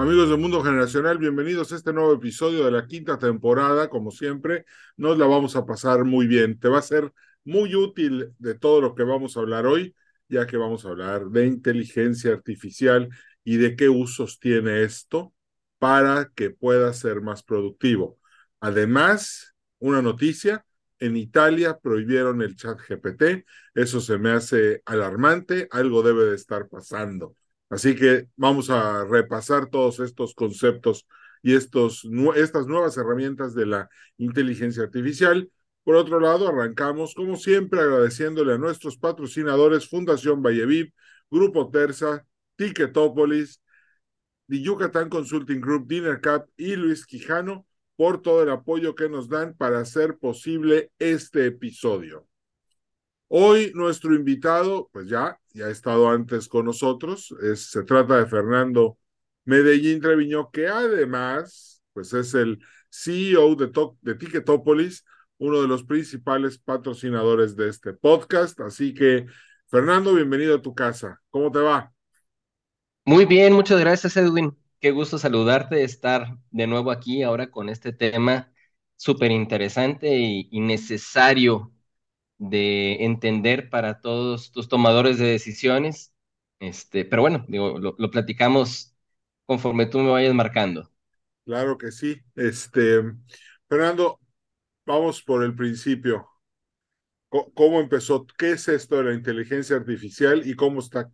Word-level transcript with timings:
Amigos 0.00 0.30
del 0.30 0.38
Mundo 0.38 0.62
Generacional, 0.62 1.18
bienvenidos 1.18 1.72
a 1.72 1.76
este 1.76 1.92
nuevo 1.92 2.14
episodio 2.14 2.64
de 2.64 2.70
la 2.70 2.86
quinta 2.86 3.18
temporada. 3.18 3.90
Como 3.90 4.10
siempre, 4.10 4.64
nos 4.96 5.18
la 5.18 5.26
vamos 5.26 5.56
a 5.56 5.66
pasar 5.66 6.04
muy 6.04 6.26
bien. 6.26 6.58
Te 6.58 6.68
va 6.70 6.78
a 6.78 6.82
ser 6.82 7.12
muy 7.44 7.74
útil 7.74 8.32
de 8.38 8.54
todo 8.54 8.80
lo 8.80 8.94
que 8.94 9.02
vamos 9.02 9.36
a 9.36 9.40
hablar 9.40 9.66
hoy, 9.66 9.94
ya 10.26 10.46
que 10.46 10.56
vamos 10.56 10.86
a 10.86 10.88
hablar 10.88 11.26
de 11.26 11.46
inteligencia 11.46 12.32
artificial 12.32 13.10
y 13.44 13.58
de 13.58 13.76
qué 13.76 13.90
usos 13.90 14.40
tiene 14.40 14.84
esto 14.84 15.34
para 15.78 16.30
que 16.34 16.48
pueda 16.48 16.94
ser 16.94 17.20
más 17.20 17.42
productivo. 17.42 18.18
Además, 18.58 19.54
una 19.80 20.00
noticia, 20.00 20.64
en 20.98 21.18
Italia 21.18 21.78
prohibieron 21.78 22.40
el 22.40 22.56
chat 22.56 22.80
GPT, 22.80 23.44
eso 23.74 24.00
se 24.00 24.16
me 24.16 24.30
hace 24.30 24.82
alarmante, 24.86 25.68
algo 25.70 26.02
debe 26.02 26.24
de 26.24 26.36
estar 26.36 26.68
pasando. 26.68 27.36
Así 27.70 27.94
que 27.94 28.26
vamos 28.36 28.68
a 28.68 29.04
repasar 29.04 29.70
todos 29.70 30.00
estos 30.00 30.34
conceptos 30.34 31.06
y 31.42 31.54
estos, 31.54 32.06
estas 32.36 32.66
nuevas 32.66 32.96
herramientas 32.96 33.54
de 33.54 33.66
la 33.66 33.88
inteligencia 34.18 34.82
artificial. 34.82 35.50
Por 35.84 35.94
otro 35.96 36.20
lado, 36.20 36.48
arrancamos 36.48 37.14
como 37.14 37.36
siempre 37.36 37.80
agradeciéndole 37.80 38.54
a 38.54 38.58
nuestros 38.58 38.98
patrocinadores 38.98 39.88
Fundación 39.88 40.42
Valleviv, 40.42 40.92
Grupo 41.30 41.70
Terza, 41.70 42.26
Ticketopolis, 42.56 43.62
The 44.48 44.60
Yucatán 44.60 45.08
Consulting 45.08 45.60
Group, 45.60 45.86
Dinner 45.86 46.20
Cap 46.20 46.48
y 46.56 46.74
Luis 46.76 47.06
Quijano 47.06 47.66
por 47.96 48.20
todo 48.20 48.42
el 48.42 48.50
apoyo 48.50 48.94
que 48.94 49.08
nos 49.08 49.28
dan 49.28 49.54
para 49.54 49.78
hacer 49.78 50.18
posible 50.18 50.90
este 50.98 51.46
episodio. 51.46 52.29
Hoy 53.32 53.70
nuestro 53.76 54.12
invitado, 54.12 54.90
pues 54.92 55.08
ya, 55.08 55.38
ya 55.52 55.66
ha 55.66 55.70
estado 55.70 56.10
antes 56.10 56.48
con 56.48 56.64
nosotros, 56.64 57.32
es, 57.40 57.70
se 57.70 57.84
trata 57.84 58.16
de 58.16 58.26
Fernando 58.26 58.98
Medellín 59.44 60.00
Treviño, 60.00 60.50
que 60.50 60.66
además, 60.66 61.80
pues 61.92 62.12
es 62.12 62.34
el 62.34 62.58
CEO 62.90 63.54
de, 63.54 64.14
Ticketopolis, 64.16 65.04
uno 65.38 65.62
de 65.62 65.68
los 65.68 65.84
principales 65.84 66.58
patrocinadores 66.58 67.54
de 67.54 67.68
este 67.68 67.92
podcast. 67.92 68.58
Así 68.62 68.92
que, 68.94 69.26
Fernando, 69.68 70.12
bienvenido 70.12 70.56
a 70.56 70.62
tu 70.62 70.74
casa. 70.74 71.20
¿Cómo 71.30 71.52
te 71.52 71.60
va? 71.60 71.92
Muy 73.04 73.26
bien, 73.26 73.52
muchas 73.52 73.78
gracias, 73.78 74.16
Edwin. 74.16 74.58
Qué 74.80 74.90
gusto 74.90 75.18
saludarte, 75.18 75.84
estar 75.84 76.36
de 76.50 76.66
nuevo 76.66 76.90
aquí 76.90 77.22
ahora 77.22 77.48
con 77.48 77.68
este 77.68 77.92
tema 77.92 78.50
súper 78.96 79.30
interesante 79.30 80.18
y 80.18 80.58
necesario 80.58 81.72
de 82.40 83.04
entender 83.04 83.68
para 83.68 84.00
todos 84.00 84.50
tus 84.50 84.66
tomadores 84.66 85.18
de 85.18 85.26
decisiones. 85.26 86.14
Este, 86.58 87.04
pero 87.04 87.22
bueno, 87.22 87.44
digo, 87.48 87.78
lo, 87.78 88.10
platicamos 88.10 88.96
conforme 89.44 89.86
tú 89.86 89.98
me 89.98 90.10
vayas 90.10 90.34
marcando. 90.34 90.90
Claro 91.44 91.76
que 91.76 91.92
sí. 91.92 92.18
Este, 92.34 93.02
Fernando, 93.68 94.18
vamos 94.86 95.22
por 95.22 95.44
el 95.44 95.54
principio. 95.54 96.26
¿Cómo 97.28 97.78
empezó? 97.78 98.26
¿Qué 98.38 98.52
es 98.52 98.66
esto 98.68 98.96
de 98.96 99.04
la 99.04 99.14
inteligencia 99.14 99.76
artificial 99.76 100.42
y 100.44 100.56
cómo 100.56 100.80
está, 100.80 101.10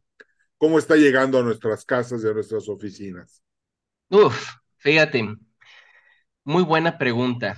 cómo 0.57 0.79
está 0.79 0.95
llegando 0.95 1.41
a 1.41 1.43
nuestras 1.43 1.85
casas 1.85 2.23
y 2.23 2.29
a 2.29 2.33
nuestras 2.33 2.69
oficinas? 2.69 3.43
Uf, 4.11 4.55
fíjate, 4.77 5.37
muy 6.45 6.63
buena 6.63 6.97
pregunta. 6.97 7.57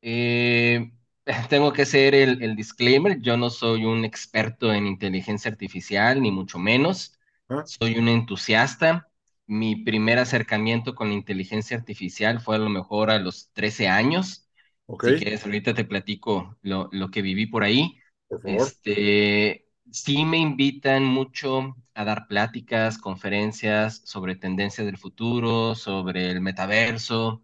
Eh, 0.00 0.92
tengo 1.48 1.72
que 1.72 1.82
hacer 1.82 2.14
el, 2.14 2.56
disclaimer, 2.56 3.20
yo 3.20 3.36
no 3.36 3.50
soy 3.50 3.84
un 3.84 4.04
experto 4.04 4.72
en 4.72 4.86
inteligencia 4.86 5.50
artificial, 5.50 6.22
ni 6.22 6.30
mucho 6.30 6.58
menos. 6.58 7.18
Ah. 7.48 7.64
Soy 7.66 7.98
un 7.98 8.08
entusiasta. 8.08 9.08
Mi 9.46 9.76
primer 9.76 10.18
acercamiento 10.18 10.94
con 10.94 11.08
la 11.08 11.14
inteligencia 11.14 11.76
artificial 11.76 12.40
fue 12.40 12.56
a 12.56 12.58
lo 12.58 12.68
mejor 12.68 13.10
a 13.10 13.18
los 13.18 13.50
13 13.52 13.88
años. 13.88 14.48
Si 14.86 15.16
quieres, 15.16 15.44
ahorita 15.44 15.74
te 15.74 15.84
platico 15.84 16.56
lo, 16.62 17.10
que 17.10 17.22
viví 17.22 17.46
por 17.46 17.62
ahí. 17.62 17.98
Este, 18.44 19.66
sí 19.90 20.24
me 20.24 20.38
invitan 20.38 21.04
mucho 21.04 21.76
a 21.94 22.04
dar 22.04 22.26
pláticas, 22.26 22.98
conferencias 22.98 24.02
sobre 24.04 24.36
tendencias 24.36 24.86
del 24.86 24.98
futuro, 24.98 25.74
sobre 25.74 26.30
el 26.30 26.40
metaverso, 26.40 27.42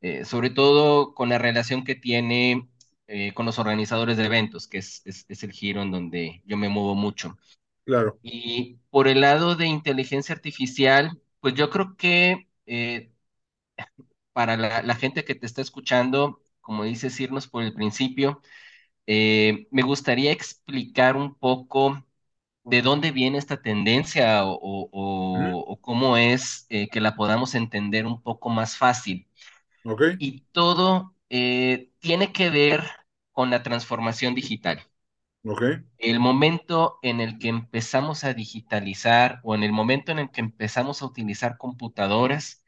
eh, 0.00 0.24
sobre 0.24 0.50
todo 0.50 1.14
con 1.14 1.28
la 1.28 1.38
relación 1.38 1.84
que 1.84 1.94
tiene 1.96 2.68
eh, 3.08 3.32
con 3.34 3.46
los 3.46 3.60
organizadores 3.60 4.16
de 4.16 4.24
eventos, 4.24 4.66
que 4.66 4.78
es, 4.78 5.02
es, 5.04 5.42
el 5.44 5.52
giro 5.52 5.80
en 5.82 5.92
donde 5.92 6.42
yo 6.44 6.56
me 6.56 6.68
muevo 6.68 6.96
mucho. 6.96 7.38
Claro. 7.84 8.18
Y 8.22 8.78
por 8.90 9.06
el 9.06 9.20
lado 9.20 9.54
de 9.54 9.66
inteligencia 9.66 10.34
artificial, 10.34 11.20
pues 11.40 11.54
yo 11.54 11.70
creo 11.70 11.96
que 11.96 12.48
eh, 12.66 13.12
para 14.32 14.56
la, 14.56 14.94
gente 14.96 15.24
que 15.24 15.36
te 15.36 15.46
está 15.46 15.62
escuchando, 15.62 16.42
como 16.60 16.82
dices, 16.84 17.18
irnos 17.20 17.46
por 17.46 17.62
el 17.62 17.74
principio, 17.74 18.42
eh, 19.06 19.68
me 19.70 19.82
gustaría 19.82 20.32
explicar 20.32 21.16
un 21.16 21.34
poco 21.36 22.04
de 22.64 22.82
dónde 22.82 23.12
viene 23.12 23.38
esta 23.38 23.62
tendencia 23.62 24.44
o, 24.44 24.58
o, 24.60 25.80
cómo 25.80 26.16
es 26.16 26.66
que 26.68 27.00
la 27.00 27.14
podamos 27.14 27.54
entender 27.54 28.06
un 28.06 28.20
poco 28.20 28.48
más 28.50 28.76
fácil. 28.76 29.28
Okay. 29.84 30.16
Y 30.18 30.40
todo 30.52 31.15
eh, 31.30 31.90
tiene 32.00 32.32
que 32.32 32.50
ver 32.50 32.82
con 33.32 33.50
la 33.50 33.62
transformación 33.62 34.34
digital. 34.34 34.82
Okay. 35.44 35.84
El 35.98 36.20
momento 36.20 36.98
en 37.02 37.20
el 37.20 37.38
que 37.38 37.48
empezamos 37.48 38.24
a 38.24 38.34
digitalizar 38.34 39.40
o 39.44 39.54
en 39.54 39.62
el 39.62 39.72
momento 39.72 40.12
en 40.12 40.18
el 40.18 40.30
que 40.30 40.40
empezamos 40.40 41.02
a 41.02 41.06
utilizar 41.06 41.56
computadoras, 41.58 42.64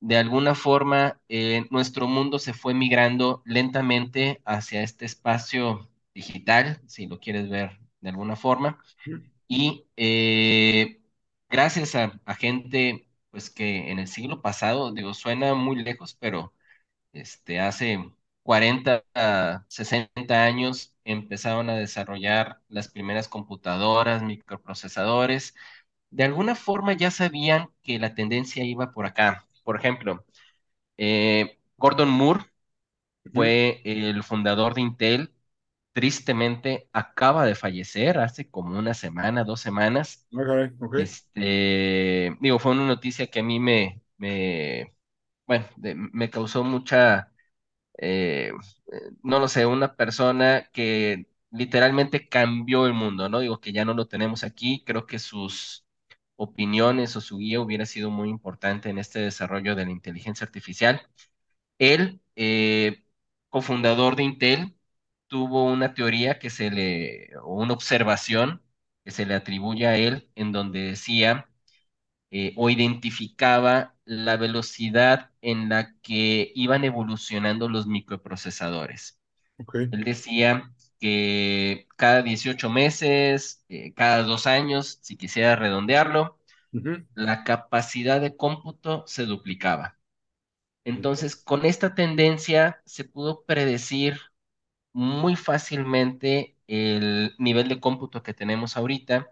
de 0.00 0.16
alguna 0.16 0.54
forma 0.54 1.20
eh, 1.28 1.66
nuestro 1.70 2.08
mundo 2.08 2.38
se 2.38 2.52
fue 2.54 2.74
migrando 2.74 3.42
lentamente 3.44 4.42
hacia 4.44 4.82
este 4.82 5.04
espacio 5.06 5.88
digital, 6.14 6.80
si 6.86 7.06
lo 7.06 7.20
quieres 7.20 7.48
ver 7.48 7.78
de 8.00 8.10
alguna 8.10 8.36
forma. 8.36 8.78
Y 9.48 9.86
eh, 9.96 11.00
gracias 11.48 11.94
a, 11.94 12.20
a, 12.24 12.34
gente 12.34 13.08
pues 13.30 13.50
que 13.50 13.90
en 13.90 13.98
el 13.98 14.08
siglo 14.08 14.42
pasado, 14.42 14.92
digo, 14.92 15.14
suena 15.14 15.54
muy 15.54 15.76
lejos, 15.82 16.14
pero 16.14 16.52
este, 17.20 17.60
hace 17.60 18.12
40, 18.42 19.04
60 19.68 20.44
años 20.44 20.94
empezaron 21.04 21.70
a 21.70 21.76
desarrollar 21.76 22.60
las 22.68 22.88
primeras 22.88 23.28
computadoras, 23.28 24.22
microprocesadores. 24.22 25.54
De 26.10 26.24
alguna 26.24 26.54
forma 26.56 26.94
ya 26.94 27.10
sabían 27.10 27.70
que 27.82 27.98
la 27.98 28.14
tendencia 28.14 28.64
iba 28.64 28.92
por 28.92 29.06
acá. 29.06 29.46
Por 29.64 29.76
ejemplo, 29.78 30.24
eh, 30.98 31.58
Gordon 31.78 32.10
Moore 32.10 32.44
fue 33.32 33.80
el 33.84 34.22
fundador 34.24 34.74
de 34.74 34.80
Intel. 34.82 35.32
Tristemente 35.92 36.88
acaba 36.92 37.46
de 37.46 37.54
fallecer 37.54 38.18
hace 38.18 38.50
como 38.50 38.78
una 38.78 38.94
semana, 38.94 39.44
dos 39.44 39.60
semanas. 39.60 40.26
Este, 40.94 42.36
digo, 42.40 42.58
fue 42.58 42.72
una 42.72 42.86
noticia 42.86 43.28
que 43.28 43.40
a 43.40 43.42
mí 43.44 43.60
me, 43.60 44.02
me 44.18 44.94
bueno, 45.48 45.66
me 46.12 46.30
causó 46.30 46.64
mucha, 46.64 47.32
eh, 47.98 48.52
no 49.22 49.40
lo 49.40 49.48
sé, 49.48 49.66
una 49.66 49.96
persona 49.96 50.70
que 50.72 51.28
literalmente 51.50 52.28
cambió 52.28 52.86
el 52.86 52.94
mundo, 52.94 53.28
¿no? 53.28 53.40
Digo 53.40 53.60
que 53.60 53.72
ya 53.72 53.84
no 53.84 53.94
lo 53.94 54.08
tenemos 54.08 54.44
aquí, 54.44 54.84
creo 54.86 55.06
que 55.06 55.18
sus 55.20 55.86
opiniones 56.36 57.16
o 57.16 57.20
su 57.22 57.38
guía 57.38 57.60
hubiera 57.60 57.86
sido 57.86 58.10
muy 58.10 58.28
importante 58.30 58.90
en 58.90 58.98
este 58.98 59.20
desarrollo 59.20 59.74
de 59.76 59.86
la 59.86 59.92
inteligencia 59.92 60.44
artificial. 60.46 61.02
Él, 61.78 62.20
eh, 62.36 63.04
cofundador 63.50 64.16
de 64.16 64.24
Intel, 64.24 64.76
tuvo 65.28 65.64
una 65.66 65.94
teoría 65.94 66.38
que 66.38 66.50
se 66.50 66.70
le, 66.70 67.30
o 67.42 67.54
una 67.62 67.74
observación 67.74 68.62
que 69.04 69.10
se 69.12 69.26
le 69.26 69.34
atribuye 69.34 69.86
a 69.86 69.96
él, 69.98 70.30
en 70.36 70.52
donde 70.52 70.80
decía 70.82 71.50
eh, 72.30 72.52
o 72.56 72.70
identificaba 72.70 73.96
la 74.08 74.36
velocidad 74.38 75.32
en 75.42 75.70
la 75.70 75.94
que 76.02 76.52
iban 76.56 76.84
evolucionando 76.84 77.68
los 77.70 77.86
microprocesadores. 77.88 79.20
Él 79.90 80.04
decía 80.04 80.72
que 81.00 81.88
cada 81.96 82.22
18 82.22 82.70
meses, 82.70 83.64
eh, 83.68 83.94
cada 83.94 84.22
dos 84.24 84.46
años, 84.46 84.98
si 85.02 85.16
quisiera 85.16 85.56
redondearlo, 85.56 86.38
la 87.14 87.44
capacidad 87.44 88.20
de 88.20 88.36
cómputo 88.36 89.04
se 89.08 89.26
duplicaba. 89.26 89.98
Entonces, 90.84 91.36
con 91.36 91.64
esta 91.66 91.94
tendencia 91.94 92.80
se 92.86 93.04
pudo 93.04 93.44
predecir 93.44 94.18
muy 94.92 95.36
fácilmente 95.36 96.56
el 96.68 97.34
nivel 97.38 97.68
de 97.68 97.80
cómputo 97.80 98.22
que 98.22 98.34
tenemos 98.34 98.76
ahorita 98.76 99.30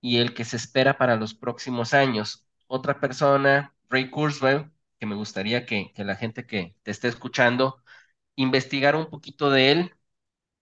y 0.00 0.18
el 0.18 0.34
que 0.34 0.44
se 0.44 0.56
espera 0.56 0.98
para 0.98 1.16
los 1.16 1.34
próximos 1.34 1.94
años. 1.94 2.46
Otra 2.68 3.00
persona, 3.00 3.74
Ray 3.92 4.10
Kurzweil, 4.10 4.70
que 5.00 5.06
me 5.06 5.16
gustaría 5.16 5.66
que, 5.66 5.92
que 5.94 6.04
la 6.04 6.16
gente 6.16 6.46
que 6.46 6.76
te 6.84 6.92
esté 6.92 7.08
escuchando 7.08 7.82
investigara 8.36 8.98
un 8.98 9.10
poquito 9.10 9.50
de 9.50 9.72
él. 9.72 9.92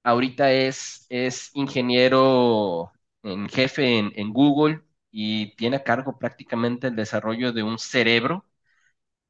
Ahorita 0.05 0.53
es, 0.53 1.06
es 1.11 1.50
ingeniero 1.55 2.93
en 3.23 3.49
jefe 3.49 3.99
en, 3.99 4.12
en 4.17 4.32
Google 4.32 4.82
y 5.11 5.56
tiene 5.56 5.77
a 5.79 5.85
cargo 5.85 6.19
prácticamente 6.19 6.88
el 6.88 6.97
desarrollo 6.97 7.53
de 7.53 7.62
un 7.65 7.79
cerebro, 7.79 8.47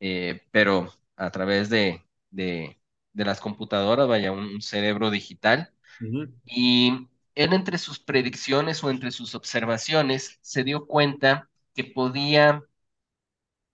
eh, 0.01 0.43
pero 0.51 0.93
a 1.17 1.31
través 1.31 1.71
de, 1.71 2.05
de, 2.31 2.81
de 3.13 3.25
las 3.25 3.41
computadoras, 3.41 4.09
vaya, 4.09 4.33
un, 4.33 4.41
un 4.55 4.63
cerebro 4.63 5.11
digital. 5.11 5.73
Y 6.47 7.09
él 7.35 7.53
entre 7.55 7.79
sus 7.79 8.01
predicciones 8.01 8.85
o 8.85 8.91
entre 8.91 9.11
sus 9.13 9.35
observaciones 9.35 10.39
se 10.43 10.65
dio 10.65 10.87
cuenta 10.87 11.51
que 11.75 11.85
podía, 11.85 12.63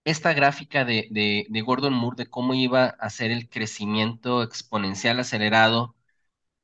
esta 0.06 0.32
gráfica 0.34 0.84
de, 0.86 1.46
Gordon 1.66 1.94
Moore 1.94 2.16
de 2.16 2.30
cómo 2.30 2.54
iba 2.54 2.86
a 2.86 3.10
ser 3.10 3.30
el 3.32 3.48
crecimiento 3.50 4.42
exponencial 4.42 5.20
acelerado 5.20 5.96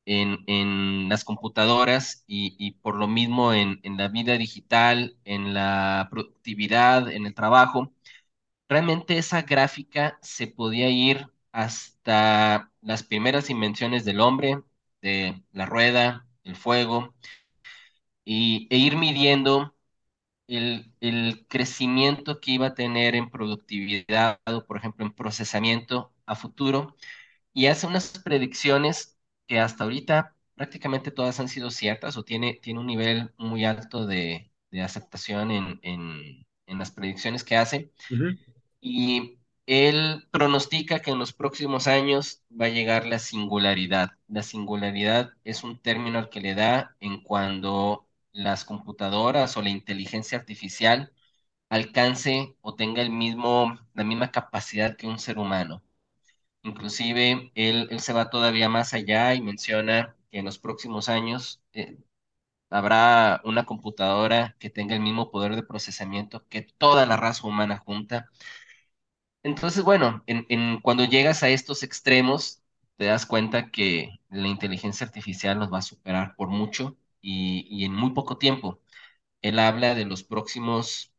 en, 0.07 1.09
las 1.09 1.25
computadoras 1.25 2.25
y, 2.27 2.73
por 2.83 2.97
lo 2.97 3.09
mismo 3.09 3.53
en, 3.55 3.81
en 3.85 3.97
la 3.99 4.09
vida 4.09 4.39
digital, 4.39 5.19
en 5.25 5.55
la 5.55 6.09
productividad, 6.11 7.11
en 7.11 7.27
el 7.27 7.35
trabajo, 7.35 7.93
realmente 8.69 9.19
esa 9.19 9.43
gráfica 9.43 10.19
se 10.23 10.47
podía 10.49 10.91
ir 10.91 11.29
hasta 11.53 12.73
las 12.83 13.03
primeras 13.05 13.51
invenciones 13.51 14.05
del 14.05 14.21
hombre, 14.21 14.63
de 15.03 15.43
la 15.53 15.67
rueda, 15.67 16.27
el 16.45 16.57
fuego 16.57 17.15
y, 18.25 18.67
e 18.71 18.79
ir 18.79 18.97
midiendo 18.97 19.75
el, 20.49 20.93
el 21.01 21.47
crecimiento 21.49 22.41
que 22.41 22.53
iba 22.53 22.69
a 22.69 22.75
tener 22.75 23.15
en 23.15 23.31
productividad 23.31 24.41
o, 24.47 24.65
por 24.67 24.77
ejemplo, 24.79 25.05
en 25.07 25.13
procesamiento 25.15 26.13
a 26.27 26.35
futuro 26.37 26.97
y 27.55 27.67
hace 27.67 27.87
unas 27.87 28.19
predicciones 28.21 29.19
que 29.47 29.61
hasta 29.61 29.85
ahorita 29.85 30.37
prácticamente 30.55 31.11
todas 31.11 31.41
han 31.41 31.49
sido 31.49 31.71
ciertas 31.71 32.17
o 32.17 32.25
tiene, 32.25 32.55
tiene 32.63 32.81
un 32.81 32.87
nivel 32.87 33.33
muy 33.39 33.65
alto 33.65 34.07
de, 34.07 34.53
de 34.71 34.83
aceptación 34.83 35.51
en, 35.51 35.81
en, 35.83 36.47
en 36.67 36.79
las 36.79 36.91
predicciones 36.93 37.45
que 37.45 37.57
hace 37.57 37.93
y 38.81 39.39
él 39.67 40.27
pronostica 40.31 41.01
que 41.01 41.11
en 41.13 41.19
los 41.19 41.33
próximos 41.33 41.87
años 41.87 42.43
va 42.51 42.67
a 42.67 42.69
llegar 42.69 43.07
la 43.07 43.19
singularidad. 43.19 44.11
La 44.29 44.43
singularidad 44.43 45.33
es 45.45 45.63
un 45.65 45.79
término 45.81 46.19
al 46.19 46.31
que 46.31 46.41
le 46.41 46.55
da 46.55 46.97
en 47.01 47.23
cuando 47.23 48.09
las 48.33 48.65
computadoras 48.65 49.57
o 49.57 49.63
la 49.63 49.71
inteligencia 49.71 50.39
artificial 50.39 51.13
alcance 51.71 52.57
o 52.63 52.77
tenga 52.77 53.03
el 53.03 53.11
mismo, 53.11 53.79
la 53.95 54.05
misma 54.05 54.31
capacidad 54.33 54.97
que 54.97 55.07
un 55.09 55.19
ser 55.21 55.39
humano. 55.39 55.83
Inclusive, 56.63 57.53
él, 57.55 57.89
él 57.91 58.01
se 58.01 58.13
va 58.13 58.31
todavía 58.31 58.69
más 58.69 58.95
allá 58.95 59.35
y 59.35 59.43
menciona 59.43 60.17
que 60.31 60.39
en 60.41 60.45
los 60.47 60.59
próximos 60.59 61.09
años 61.09 61.63
eh, 61.75 61.99
habrá 62.71 63.41
una 63.45 63.67
computadora 63.67 64.57
que 64.61 64.71
tenga 64.71 64.95
el 64.97 65.03
mismo 65.03 65.31
poder 65.31 65.57
de 65.57 65.63
procesamiento 65.65 66.47
que 66.49 66.63
toda 66.63 67.07
la 67.07 67.17
raza 67.19 67.47
humana 67.49 67.79
junta 67.79 68.31
entonces, 69.43 69.83
bueno, 69.85 70.23
en, 70.27 70.47
en- 70.49 70.81
cuando 70.81 71.05
llegas 71.05 71.43
a 71.43 71.49
estos 71.49 71.83
extremos, 71.83 72.63
te 72.97 73.07
das 73.07 73.27
cuenta 73.27 73.71
que 73.71 74.21
la 74.31 74.49
inteligencia 74.49 75.07
artificial 75.07 75.59
nos 75.59 75.73
va 75.73 75.79
a 75.79 75.83
superar 75.83 76.35
por 76.37 76.49
mucho 76.49 76.97
y, 77.23 77.67
y 77.71 77.85
en 77.87 77.95
muy 77.95 78.13
poco 78.13 78.39
tiempo. 78.39 78.81
Él 79.43 79.59
habla 79.59 79.95
de 79.95 80.05
los 80.07 80.25
próximos 80.25 81.15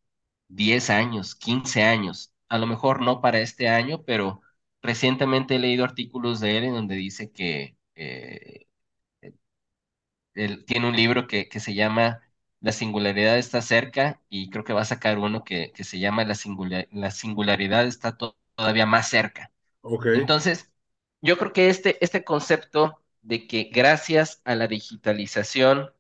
10 0.50 0.90
años, 0.90 1.36
15 1.36 1.84
años, 1.84 2.34
a 2.50 2.58
lo 2.60 2.68
mejor 2.68 3.02
no 3.02 3.22
para 3.22 3.40
este 3.42 3.70
año, 3.70 4.04
pero 4.06 4.42
recientemente 4.82 5.56
he 5.56 5.60
leído 5.60 5.86
artículos 5.86 6.40
de 6.42 6.58
él 6.60 6.66
en 6.66 6.74
donde 6.76 6.96
dice 6.96 7.32
que 7.32 7.78
eh, 7.96 8.68
él 10.36 10.66
tiene 10.66 10.88
un 10.90 10.96
libro 10.96 11.28
que, 11.28 11.50
que 11.50 11.60
se 11.60 11.74
llama 11.74 12.22
La 12.62 12.72
singularidad 12.72 13.38
está 13.38 13.62
cerca 13.62 14.22
y 14.30 14.50
creo 14.50 14.64
que 14.64 14.74
va 14.74 14.82
a 14.82 14.86
sacar 14.86 15.20
uno 15.20 15.44
que, 15.44 15.72
que 15.74 15.84
se 15.84 16.00
llama 16.00 16.24
La 16.26 16.36
singula- 16.36 16.88
la 16.92 17.12
singularidad 17.12 17.86
está 17.86 18.18
to- 18.18 18.38
todavía 18.56 18.86
más 18.86 19.10
cerca. 19.10 19.52
Ok, 19.82 20.06
Entonces, 20.14 20.72
yo 21.22 21.38
creo 21.40 21.54
que 21.54 21.70
este, 21.70 22.04
este 22.06 22.26
concepto 22.26 23.03
de 23.24 23.48
que 23.48 23.66
gracias 23.74 24.42
a 24.46 24.56
la 24.56 24.68
digitalización 24.68 25.92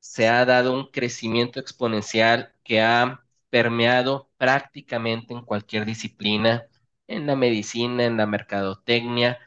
se 0.00 0.28
ha 0.28 0.44
dado 0.44 0.72
un 0.74 0.90
crecimiento 0.90 1.60
exponencial 1.60 2.54
que 2.64 2.80
ha 2.80 3.24
permeado 3.50 4.30
prácticamente 4.38 5.34
en 5.34 5.42
cualquier 5.44 5.84
disciplina, 5.86 6.66
en 7.06 7.26
la 7.26 7.36
medicina, 7.36 8.04
en 8.04 8.16
la 8.16 8.26
mercadotecnia, 8.26 9.38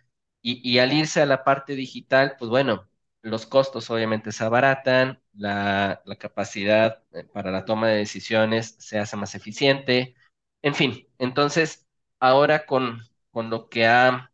y, 0.42 0.62
y 0.70 0.80
al 0.80 0.94
irse 0.94 1.22
a 1.22 1.25
la 1.25 1.44
parte 1.44 1.75
digital, 1.75 2.36
pues 2.38 2.50
bueno, 2.50 2.88
los 3.22 3.46
costos 3.46 3.90
obviamente 3.90 4.31
se 4.31 4.44
abaratan, 4.44 5.22
la, 5.34 6.02
la 6.06 6.16
capacidad 6.18 7.04
eh, 7.14 7.24
para 7.26 7.52
la 7.52 7.66
toma 7.66 7.88
de 7.88 7.98
decisiones 7.98 8.76
se 8.80 9.00
hace 9.00 9.16
más 9.18 9.36
eficiente, 9.36 10.16
en 10.62 10.76
fin, 10.76 11.08
entonces 11.18 11.88
ahora 12.19 12.66
con, 12.66 13.02
con 13.31 13.50
lo 13.50 13.69
que 13.69 13.86
ha 13.88 14.31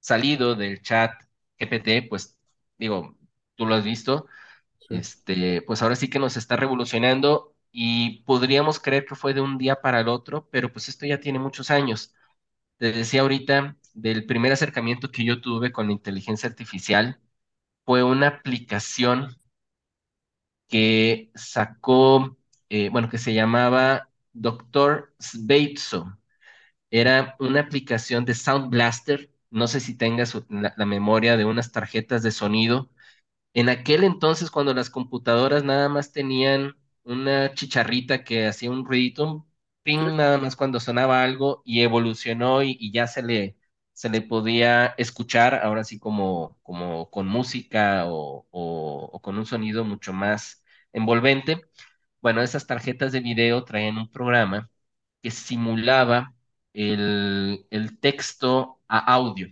salido 0.00 0.54
del 0.56 0.82
chat 0.82 1.12
GPT, 1.58 2.02
pues 2.02 2.38
digo, 2.78 3.16
tú 3.56 3.66
lo 3.66 3.74
has 3.74 3.84
visto, 3.84 4.26
sí, 4.80 4.96
este, 4.96 5.62
pues 5.62 5.82
ahora 5.82 5.96
sí 5.96 6.10
que 6.10 6.18
nos 6.18 6.36
está 6.36 6.56
revolucionando 6.56 7.54
y 7.72 8.22
podríamos 8.24 8.80
creer 8.80 9.04
que 9.06 9.14
fue 9.16 9.34
de 9.34 9.40
un 9.42 9.58
día 9.58 9.76
para 9.80 10.00
el 10.00 10.08
otro, 10.08 10.48
pero 10.50 10.72
pues 10.72 10.88
esto 10.88 11.06
ya 11.06 11.20
tiene 11.20 11.38
muchos 11.38 11.70
años. 11.70 12.14
Te 12.78 12.92
decía 12.92 13.22
ahorita 13.22 13.76
del 13.94 14.26
primer 14.26 14.52
acercamiento 14.52 15.10
que 15.12 15.24
yo 15.24 15.40
tuve 15.40 15.72
con 15.72 15.86
la 15.88 15.92
inteligencia 15.92 16.48
artificial, 16.48 17.20
fue 17.86 18.04
una 18.04 18.28
aplicación 18.28 19.36
que 20.68 21.30
sacó, 21.34 22.36
eh, 22.68 22.88
bueno, 22.90 23.08
que 23.08 23.18
se 23.18 23.34
llamaba 23.34 24.10
Doctor 24.32 25.14
Sbeitso. 25.20 26.18
Era 26.90 27.36
una 27.40 27.62
aplicación 27.62 28.24
de 28.24 28.34
Sound 28.34 28.70
Blaster. 28.70 29.30
No 29.50 29.66
sé 29.68 29.80
si 29.80 29.96
tengas 29.96 30.34
la, 30.50 30.74
la 30.76 30.86
memoria 30.86 31.36
de 31.36 31.44
unas 31.44 31.72
tarjetas 31.72 32.22
de 32.22 32.30
sonido 32.32 32.90
En 33.54 33.68
aquel 33.68 34.04
entonces, 34.04 34.50
cuando 34.50 34.74
las 34.74 34.90
computadoras 34.90 35.64
nada 35.64 35.88
más 35.88 36.12
tenían 36.12 36.76
una 37.04 37.54
chicharrita 37.54 38.24
que 38.24 38.46
hacía 38.46 38.70
un 38.70 38.86
sí, 38.86 39.46
ping 39.82 40.16
nada 40.16 40.38
más 40.38 40.56
cuando 40.56 40.80
sonaba 40.80 41.22
algo 41.22 41.62
y 41.64 41.82
evolucionó 41.82 42.62
y, 42.62 42.76
y 42.80 42.92
ya 42.92 43.06
se 43.06 43.22
le, 43.22 43.56
se 43.92 44.08
le 44.10 44.22
podía 44.22 44.86
escuchar, 44.98 45.54
ahora 45.64 45.84
sí 45.84 45.98
como, 45.98 46.58
como 46.62 47.10
con 47.10 47.26
música 47.28 48.06
o, 48.06 48.46
o- 48.50 49.10
o 49.12 49.22
con 49.22 49.38
un 49.38 49.46
sonido 49.46 49.84
mucho 49.84 50.12
más 50.12 50.62
envolvente. 50.92 51.62
Bueno, 52.20 52.42
esas 52.42 52.66
tarjetas 52.66 53.12
de 53.12 53.20
video 53.20 53.64
traían 53.64 53.98
un 53.98 54.10
programa 54.10 54.70
que 55.22 55.30
simulaba 55.30 56.34
el, 56.78 57.66
el 57.70 57.98
texto 58.00 58.80
a 58.88 58.98
audio. 59.14 59.48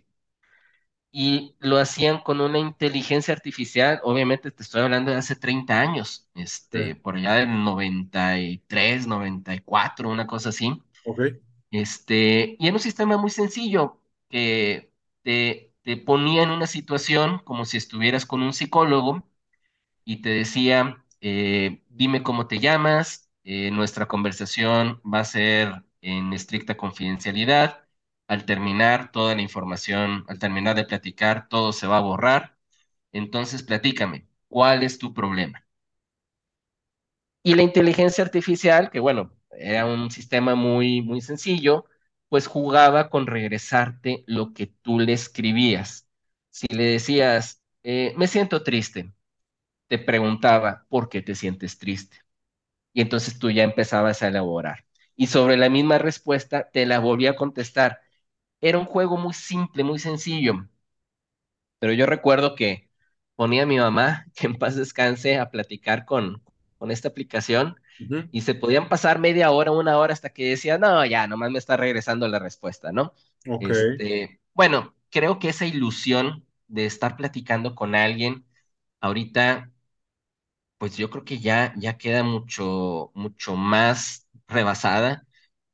Y 1.18 1.56
lo 1.60 1.78
hacían 1.78 2.20
con 2.20 2.40
una 2.42 2.58
inteligencia 2.58 3.32
artificial, 3.34 4.00
obviamente 4.02 4.50
te 4.50 4.62
estoy 4.62 4.82
hablando 4.82 5.10
de 5.12 5.16
hace 5.16 5.34
30 5.34 5.80
años, 5.80 6.28
sí, 6.72 6.82
este, 6.84 6.94
por 6.94 7.16
allá 7.16 7.34
del 7.34 7.48
noventa 7.48 8.32
noventa 8.34 8.38
y 8.38 8.58
tres 8.68 9.06
noventa 9.06 9.54
y 9.54 9.60
cuatro 9.60 10.10
una 10.10 10.26
cosa 10.26 10.50
así, 10.50 10.82
ok, 11.04 11.20
este, 11.70 12.56
y 12.58 12.66
era 12.68 12.74
un 12.76 12.80
sistema 12.80 13.16
muy 13.18 13.30
sencillo 13.30 14.00
que 14.30 14.92
te, 15.22 15.74
te 15.82 15.96
ponía 15.98 16.42
en 16.44 16.50
una 16.50 16.66
situación 16.68 17.40
como 17.44 17.64
si 17.66 17.78
estuvieras 17.78 18.26
con 18.26 18.42
un 18.42 18.52
psicólogo 18.54 19.28
y 20.04 20.22
te 20.22 20.30
decía, 20.30 21.04
eh, 21.20 21.82
dime 21.88 22.22
cómo 22.22 22.46
te 22.46 22.58
llamas, 22.60 23.30
eh, 23.44 23.70
nuestra 23.70 24.06
conversación 24.08 25.00
va 25.02 25.20
a 25.20 25.24
ser 25.24 25.84
en 26.06 26.32
estricta 26.32 26.76
confidencialidad. 26.76 27.84
Al 28.28 28.44
terminar 28.46 29.12
toda 29.12 29.34
la 29.36 29.42
información, 29.42 30.24
al 30.28 30.38
terminar 30.38 30.76
de 30.76 30.84
platicar, 30.86 31.48
todo 31.48 31.72
se 31.72 31.86
va 31.86 31.98
a 31.98 32.00
borrar. 32.00 32.58
Entonces, 33.12 33.62
platícame, 33.64 34.28
¿cuál 34.48 34.82
es 34.84 34.98
tu 34.98 35.14
problema? 35.14 35.66
Y 37.42 37.54
la 37.54 37.62
inteligencia 37.62 38.24
artificial, 38.24 38.90
que 38.90 39.00
bueno, 39.00 39.32
era 39.52 39.86
un 39.86 40.10
sistema 40.10 40.54
muy, 40.54 41.02
muy 41.02 41.20
sencillo, 41.20 41.84
pues 42.28 42.46
jugaba 42.46 43.08
con 43.10 43.26
regresarte 43.26 44.24
lo 44.26 44.52
que 44.52 44.66
tú 44.66 44.98
le 44.98 45.12
escribías. 45.12 46.08
Si 46.50 46.66
le 46.68 46.84
decías, 46.84 47.62
eh, 47.84 48.14
me 48.16 48.26
siento 48.28 48.62
triste, 48.64 49.12
te 49.88 49.98
preguntaba, 50.00 50.86
¿por 50.90 51.08
qué 51.10 51.22
te 51.22 51.34
sientes 51.36 51.78
triste? 51.78 52.18
Y 52.94 53.02
entonces 53.02 53.38
tú 53.40 53.50
ya 53.52 53.64
empezabas 53.64 54.22
a 54.24 54.28
elaborar. 54.28 54.85
Y 55.16 55.28
sobre 55.28 55.56
la 55.56 55.68
misma 55.70 55.98
respuesta 55.98 56.70
te 56.70 56.86
la 56.86 57.00
volví 57.00 57.26
a 57.26 57.36
contestar. 57.36 58.00
Era 58.60 58.78
un 58.78 58.86
juego 58.86 59.16
muy 59.18 59.34
simple, 59.34 59.84
muy 59.84 59.98
sencillo, 60.00 60.68
pero 61.78 61.92
yo 61.92 62.06
recuerdo 62.06 62.54
que 62.54 62.88
ponía 63.34 63.64
a 63.64 63.66
mi 63.66 63.78
mamá, 63.78 64.26
que 64.34 64.46
en 64.46 64.56
paz 64.58 64.76
descanse, 64.76 65.38
a 65.38 65.50
platicar 65.50 66.04
con, 66.04 66.42
con 66.78 66.90
esta 66.90 67.08
aplicación 67.08 67.76
y 68.30 68.42
se 68.42 68.54
podían 68.54 68.88
pasar 68.88 69.18
media 69.18 69.50
hora, 69.50 69.72
una 69.72 69.98
hora 69.98 70.12
hasta 70.12 70.30
que 70.30 70.50
decía, 70.50 70.78
no, 70.78 71.04
ya, 71.06 71.26
nomás 71.26 71.50
me 71.50 71.58
está 71.58 71.76
regresando 71.76 72.28
la 72.28 72.38
respuesta, 72.38 72.92
¿no? 72.92 73.14
Ok, 73.46 73.70
Este, 73.70 74.40
bueno, 74.54 74.94
creo 75.10 75.38
que 75.38 75.48
esa 75.50 75.64
ilusión 75.66 76.44
de 76.68 76.86
estar 76.86 77.16
platicando 77.16 77.74
con 77.74 77.94
alguien, 77.94 78.44
ahorita, 79.00 79.72
pues 80.78 80.96
yo 80.96 81.10
creo 81.10 81.24
que 81.24 81.38
ya, 81.40 81.72
ya 81.76 81.96
queda 81.98 82.22
mucho, 82.22 83.10
mucho 83.14 83.56
más 83.56 84.25
rebasada. 84.48 85.26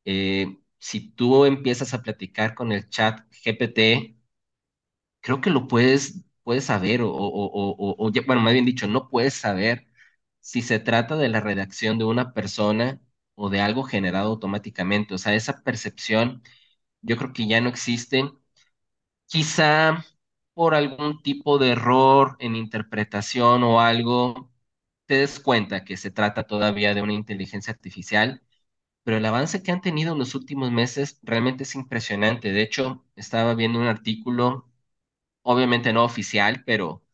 Eh, 0.04 0.58
si 0.78 1.10
tú 1.12 1.44
empiezas 1.44 1.94
a 1.94 2.02
platicar 2.02 2.54
con 2.54 2.72
el 2.72 2.88
chat 2.90 3.20
GPT, 3.32 4.16
creo 5.20 5.40
que 5.40 5.50
lo 5.50 5.68
puedes, 5.68 6.24
puedes 6.44 6.64
saber, 6.66 7.02
o, 7.02 7.10
o, 7.10 7.16
o, 7.18 7.96
o- 7.98 8.12
bueno, 8.26 8.42
más 8.42 8.52
bien 8.54 8.64
dicho, 8.66 8.86
no 8.88 9.08
puedes 9.08 9.34
saber 9.34 9.86
si 10.40 10.62
se 10.62 10.78
trata 10.80 11.16
de 11.16 11.28
la 11.28 11.40
redacción 11.40 11.98
de 11.98 12.04
una 12.04 12.32
persona 12.34 13.00
o 13.34 13.50
de 13.50 13.60
algo 13.60 13.84
generado 13.84 14.28
automáticamente. 14.30 15.14
O 15.14 15.18
sea, 15.18 15.34
esa 15.34 15.62
percepción 15.62 16.42
yo 17.02 17.16
creo 17.18 17.32
que 17.32 17.46
ya 17.48 17.60
no 17.60 17.68
existe. 17.70 18.24
Quizá 19.26 20.04
por 20.54 20.74
algún 20.74 21.22
tipo 21.22 21.58
de 21.58 21.70
error 21.72 22.36
en 22.38 22.54
interpretación 22.56 23.62
o 23.64 23.80
algo, 23.80 24.52
te 25.06 25.16
des 25.18 25.40
cuenta 25.40 25.84
que 25.84 25.96
se 25.96 26.10
trata 26.10 26.44
todavía 26.46 26.94
de 26.94 27.02
una 27.02 27.14
inteligencia 27.14 27.72
artificial, 27.72 28.42
pero 29.04 29.16
el 29.18 29.26
avance 29.26 29.62
que 29.62 29.72
han 29.72 29.80
tenido 29.80 30.12
en 30.12 30.18
los 30.18 30.34
últimos 30.34 30.70
meses 30.72 31.18
realmente 31.22 31.64
es 31.64 31.74
impresionante. 31.74 32.52
De 32.52 32.62
hecho, 32.62 33.04
estaba 33.16 33.54
viendo 33.54 33.78
un 33.80 33.86
artículo, 33.86 34.68
obviamente 35.42 35.92
no 35.92 36.04
oficial, 36.04 36.64
pero 36.66 37.04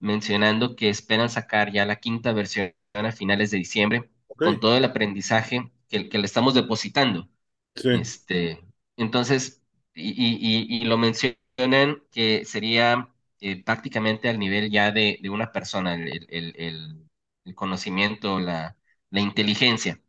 mencionando 0.00 0.76
que 0.76 0.90
esperan 0.90 1.30
sacar 1.30 1.72
ya 1.72 1.86
la 1.86 1.96
quinta 1.98 2.32
versión 2.32 2.74
a 2.94 3.12
finales 3.12 3.50
de 3.52 3.58
diciembre 3.58 4.10
ok, 4.28 4.42
con 4.42 4.60
todo 4.60 4.76
el 4.78 4.84
aprendizaje 4.84 5.72
que, 5.88 6.08
que 6.08 6.18
le 6.18 6.26
estamos 6.26 6.54
depositando. 6.54 7.28
sí, 7.74 7.90
Este, 7.92 8.60
entonces, 8.96 9.62
y, 9.94 10.10
y- 10.10 10.36
y- 10.76 10.82
y 10.82 10.84
lo 10.84 10.98
mencionan 10.98 12.02
que 12.12 12.44
sería 12.44 13.10
eh, 13.40 13.62
prácticamente 13.64 14.28
al 14.28 14.38
nivel 14.38 14.70
ya 14.70 14.92
de, 14.92 15.18
de 15.22 15.30
una 15.30 15.52
persona, 15.52 15.94
el, 15.94 16.08
el- 16.08 16.26
el- 16.30 16.54
el- 16.58 17.10
el 17.44 17.54
conocimiento, 17.54 18.38
la, 18.40 18.76
la 19.10 19.20
inteligencia. 19.20 20.00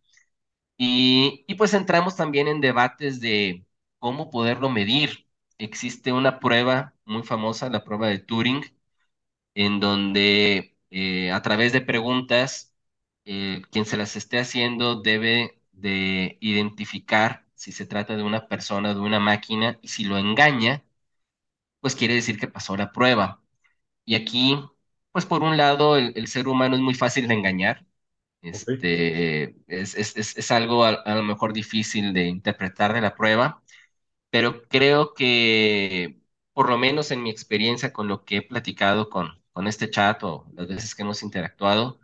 Y, 0.83 1.45
pues 1.57 1.73
entramos 1.75 2.15
también 2.15 2.47
en 2.47 2.59
debates 2.61 3.19
de 3.21 3.65
cómo 3.99 4.29
poderlo 4.31 4.69
medir. 4.69 5.27
Existe 5.59 6.11
una 6.11 6.39
prueba 6.39 6.95
muy 7.05 7.21
famosa, 7.23 7.69
la 7.69 7.83
prueba 7.83 8.07
de 8.07 8.17
Turing, 8.19 8.63
en 9.55 9.79
donde 9.79 10.77
eh, 10.91 11.31
a 11.31 11.41
través 11.41 11.73
de 11.73 11.81
preguntas, 11.81 12.73
eh, 13.25 13.61
quien 13.71 13.85
se 13.85 13.97
las 13.97 14.15
esté 14.15 14.39
haciendo 14.39 15.01
debe 15.01 15.61
de 15.73 16.37
identificar 16.41 17.45
si 17.55 17.71
se 17.71 17.85
trata 17.85 18.15
de 18.17 18.23
una 18.23 18.47
persona 18.47 18.93
de 18.93 18.99
una 19.01 19.19
máquina 19.19 19.79
y 19.81 19.89
si 19.89 20.05
lo 20.05 20.17
engaña, 20.17 20.83
pues 21.81 21.95
quiere 21.95 22.15
decir 22.15 22.39
que 22.39 22.47
pasó 22.49 22.77
la 22.77 22.91
prueba. 22.93 23.41
Y 24.05 24.15
aquí, 24.15 24.59
pues 25.13 25.25
por 25.27 25.43
un 25.43 25.57
lado, 25.57 25.97
el 25.97 26.27
ser 26.27 26.47
humano 26.49 26.75
es 26.75 26.81
muy 26.81 26.95
fácil 26.95 27.27
de 27.29 27.35
engañar. 27.35 27.85
Este, 28.41 29.55
es, 29.67 29.95
es, 29.95 30.17
es, 30.17 30.37
es 30.37 30.51
algo 30.51 30.83
a, 30.85 30.89
a 30.91 31.15
lo 31.15 31.23
mejor 31.23 31.53
difícil 31.53 32.13
de 32.13 32.25
interpretar 32.27 32.93
de 32.93 33.01
la 33.01 33.15
prueba 33.15 33.61
pero 34.29 34.63
creo 34.69 35.13
que, 35.13 36.21
por 36.53 36.69
lo 36.69 36.77
menos 36.77 37.11
en 37.11 37.23
mi 37.23 37.29
experiencia 37.31 37.93
con 37.93 38.07
lo 38.07 38.25
que 38.25 38.37
he 38.37 38.41
platicado 38.43 39.09
con, 39.09 39.41
con 39.53 39.67
este 39.67 39.89
chat 39.89 40.23
o 40.23 40.47
las 40.55 40.67
veces 40.67 40.95
que 40.95 41.03
hemos 41.03 41.23
interactuado, 41.23 41.99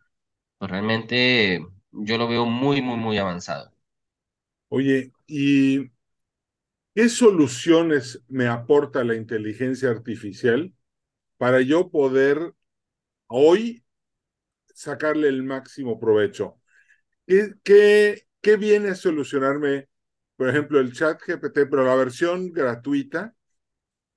pues 0.60 0.72
realmente 0.72 1.66
yo 1.92 2.18
lo 2.20 2.28
veo 2.30 2.46
muy, 2.46 2.82
muy, 2.82 2.98
muy 2.98 3.18
avanzado. 3.20 3.74
Oye, 4.70 5.12
¿y 5.28 5.90
qué 6.96 7.10
soluciones 7.10 8.24
me 8.28 8.48
aporta 8.48 9.04
la 9.04 9.16
inteligencia 9.16 9.90
artificial 9.90 10.74
para 11.38 11.62
yo 11.62 11.90
poder 11.92 12.54
hoy 13.28 13.84
sacarle 14.78 15.28
el 15.30 15.44
máximo 15.44 16.00
provecho? 16.00 16.60
¿Qué, 17.28 17.54
qué, 17.64 18.24
qué 18.42 18.58
viene 18.58 18.90
a 18.92 18.96
solucionarme, 18.96 19.90
por 20.38 20.50
ejemplo, 20.50 20.80
el 20.80 20.94
chat 20.94 21.22
GPT, 21.22 21.68
pero 21.68 21.86
la 21.86 21.96
versión 21.96 22.52
gratuita, 22.54 23.36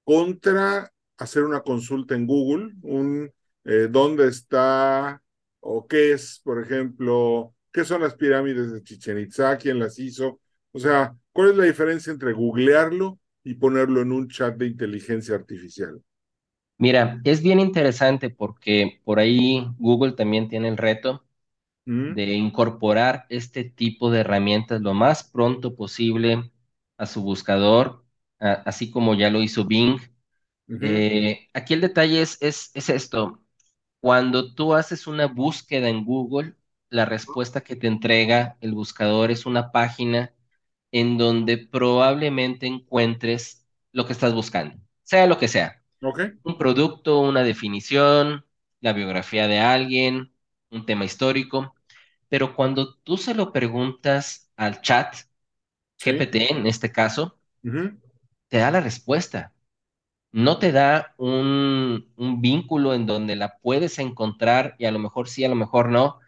contra 0.05 0.93
hacer 1.19 1.45
una 1.45 1.61
consulta 1.63 2.15
en 2.15 2.27
Google, 2.27 2.75
un 2.83 3.33
eh, 3.65 3.89
dónde 3.91 4.29
está 4.29 5.23
o 5.61 5.87
qué 5.87 6.13
es, 6.13 6.41
por 6.45 6.61
ejemplo, 6.63 7.55
qué 7.73 7.85
son 7.85 8.03
las 8.03 8.15
pirámides 8.15 8.73
de 8.73 8.83
Chichen 8.83 9.19
Itza, 9.19 9.57
quién 9.59 9.79
las 9.79 9.99
hizo? 9.99 10.41
O 10.73 10.79
sea, 10.79 11.17
¿cuál 11.33 11.51
es 11.51 11.57
la 11.57 11.65
diferencia 11.65 12.13
entre 12.13 12.33
googlearlo 12.33 13.19
y 13.45 13.55
ponerlo 13.55 14.01
en 14.01 14.13
un 14.13 14.29
chat 14.29 14.57
de 14.57 14.67
inteligencia 14.67 15.35
artificial? 15.35 16.03
Mira, 16.81 17.21
es 17.25 17.43
bien 17.43 17.61
interesante 17.61 18.31
porque 18.31 19.01
por 19.05 19.19
ahí 19.21 19.67
Google 19.79 20.13
también 20.13 20.49
tiene 20.49 20.69
el 20.69 20.79
reto 20.79 21.25
¿Mm? 21.87 22.15
de 22.15 22.35
incorporar 22.35 23.27
este 23.31 23.65
tipo 23.65 24.11
de 24.11 24.21
herramientas 24.21 24.81
lo 24.83 24.95
más 24.95 25.25
pronto 25.25 25.77
posible 25.77 26.53
a 26.99 27.07
su 27.07 27.23
buscador, 27.23 28.05
a- 28.41 28.55
así 28.67 28.91
como 28.91 29.15
ya 29.15 29.31
lo 29.31 29.43
hizo 29.43 29.67
Bing. 29.67 30.01
Eh, 30.81 31.49
aquí 31.55 31.75
el 31.75 31.81
detalle 31.83 32.23
es, 32.23 32.39
es, 32.43 32.71
es 32.75 32.91
esto. 32.91 33.43
Cuando 34.01 34.55
tú 34.55 34.75
haces 34.75 35.07
una 35.07 35.27
búsqueda 35.27 35.89
en 35.89 36.05
Google, 36.05 36.55
la 36.91 37.05
respuesta 37.07 37.63
que 37.63 37.77
te 37.77 37.87
entrega 37.89 38.57
el 38.61 38.73
buscador 38.75 39.31
es 39.31 39.47
una 39.47 39.73
página 39.73 40.35
en 40.93 41.19
donde 41.19 41.59
probablemente 41.59 42.67
encuentres 42.67 43.67
lo 43.93 44.07
que 44.07 44.13
estás 44.13 44.35
buscando, 44.35 44.77
sea 45.05 45.27
lo 45.27 45.39
que 45.39 45.49
sea, 45.49 45.80
Un 46.43 46.59
producto, 46.59 47.21
una 47.21 47.43
definición, 47.43 48.47
la 48.81 48.93
biografía 48.93 49.47
de 49.49 49.59
alguien, 49.61 50.35
un 50.71 50.87
tema 50.87 51.05
histórico, 51.05 51.75
pero 52.29 52.55
cuando 52.57 52.97
tú 52.99 53.17
se 53.19 53.35
lo 53.35 53.53
preguntas 53.53 54.51
al 54.57 54.81
chat, 54.83 55.15
Sí. 55.99 56.11
GPT 56.11 56.53
en 56.53 56.67
este 56.67 56.93
caso, 56.93 57.39
te 58.49 58.59
da 58.59 58.71
la 58.71 58.81
respuesta. 58.81 59.55
No 60.33 60.59
te 60.61 60.73
da 60.73 61.15
un, 61.19 62.13
un 62.17 62.43
vínculo 62.43 62.95
en 62.95 63.07
donde 63.07 63.37
la 63.37 63.59
puedes 63.61 63.99
encontrar 64.01 64.77
y 64.79 64.87
a 64.87 64.93
lo 64.93 65.01
mejor 65.01 65.29
sí, 65.31 65.45
a 65.45 65.51
lo 65.51 65.57
mejor 65.57 65.91
no. 65.91 66.21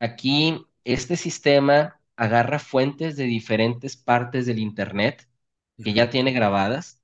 Aquí, 0.00 0.66
este 0.84 1.16
sistema 1.18 2.00
agarra 2.16 2.60
fuentes 2.60 3.16
de 3.16 3.24
diferentes 3.26 3.96
partes 3.98 4.46
del 4.46 4.60
Internet 4.60 5.28
que 5.82 5.94
ya 5.94 6.10
tiene 6.10 6.32
grabadas 6.32 7.02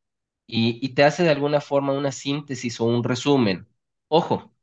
y, 0.50 0.78
y 0.82 0.90
te 0.94 1.04
hace 1.04 1.22
de 1.24 1.30
alguna 1.30 1.60
forma 1.60 1.92
una 1.92 2.12
síntesis 2.12 2.80
o 2.80 2.84
un 2.86 3.04
resumen. 3.04 3.68
Ojo, 4.08 4.54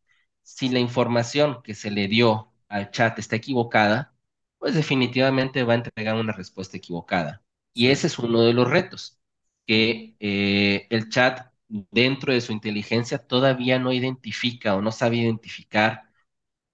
si 0.43 0.69
la 0.69 0.79
información 0.79 1.61
que 1.63 1.75
se 1.75 1.91
le 1.91 2.07
dio 2.07 2.53
al 2.67 2.91
chat 2.91 3.17
está 3.19 3.35
equivocada, 3.37 4.15
pues 4.57 4.75
definitivamente 4.75 5.63
va 5.63 5.73
a 5.73 5.75
entregar 5.77 6.15
una 6.15 6.33
respuesta 6.33 6.77
equivocada. 6.77 7.43
Y 7.73 7.87
ese 7.89 8.07
es 8.07 8.17
uno 8.19 8.41
de 8.43 8.53
los 8.53 8.69
retos, 8.69 9.19
que 9.65 10.15
eh, 10.19 10.87
el 10.89 11.09
chat 11.09 11.51
dentro 11.91 12.33
de 12.33 12.41
su 12.41 12.51
inteligencia 12.53 13.19
todavía 13.19 13.77
no 13.79 13.93
identifica 13.93 14.75
o 14.75 14.81
no 14.81 14.91
sabe 14.91 15.17
identificar 15.17 16.03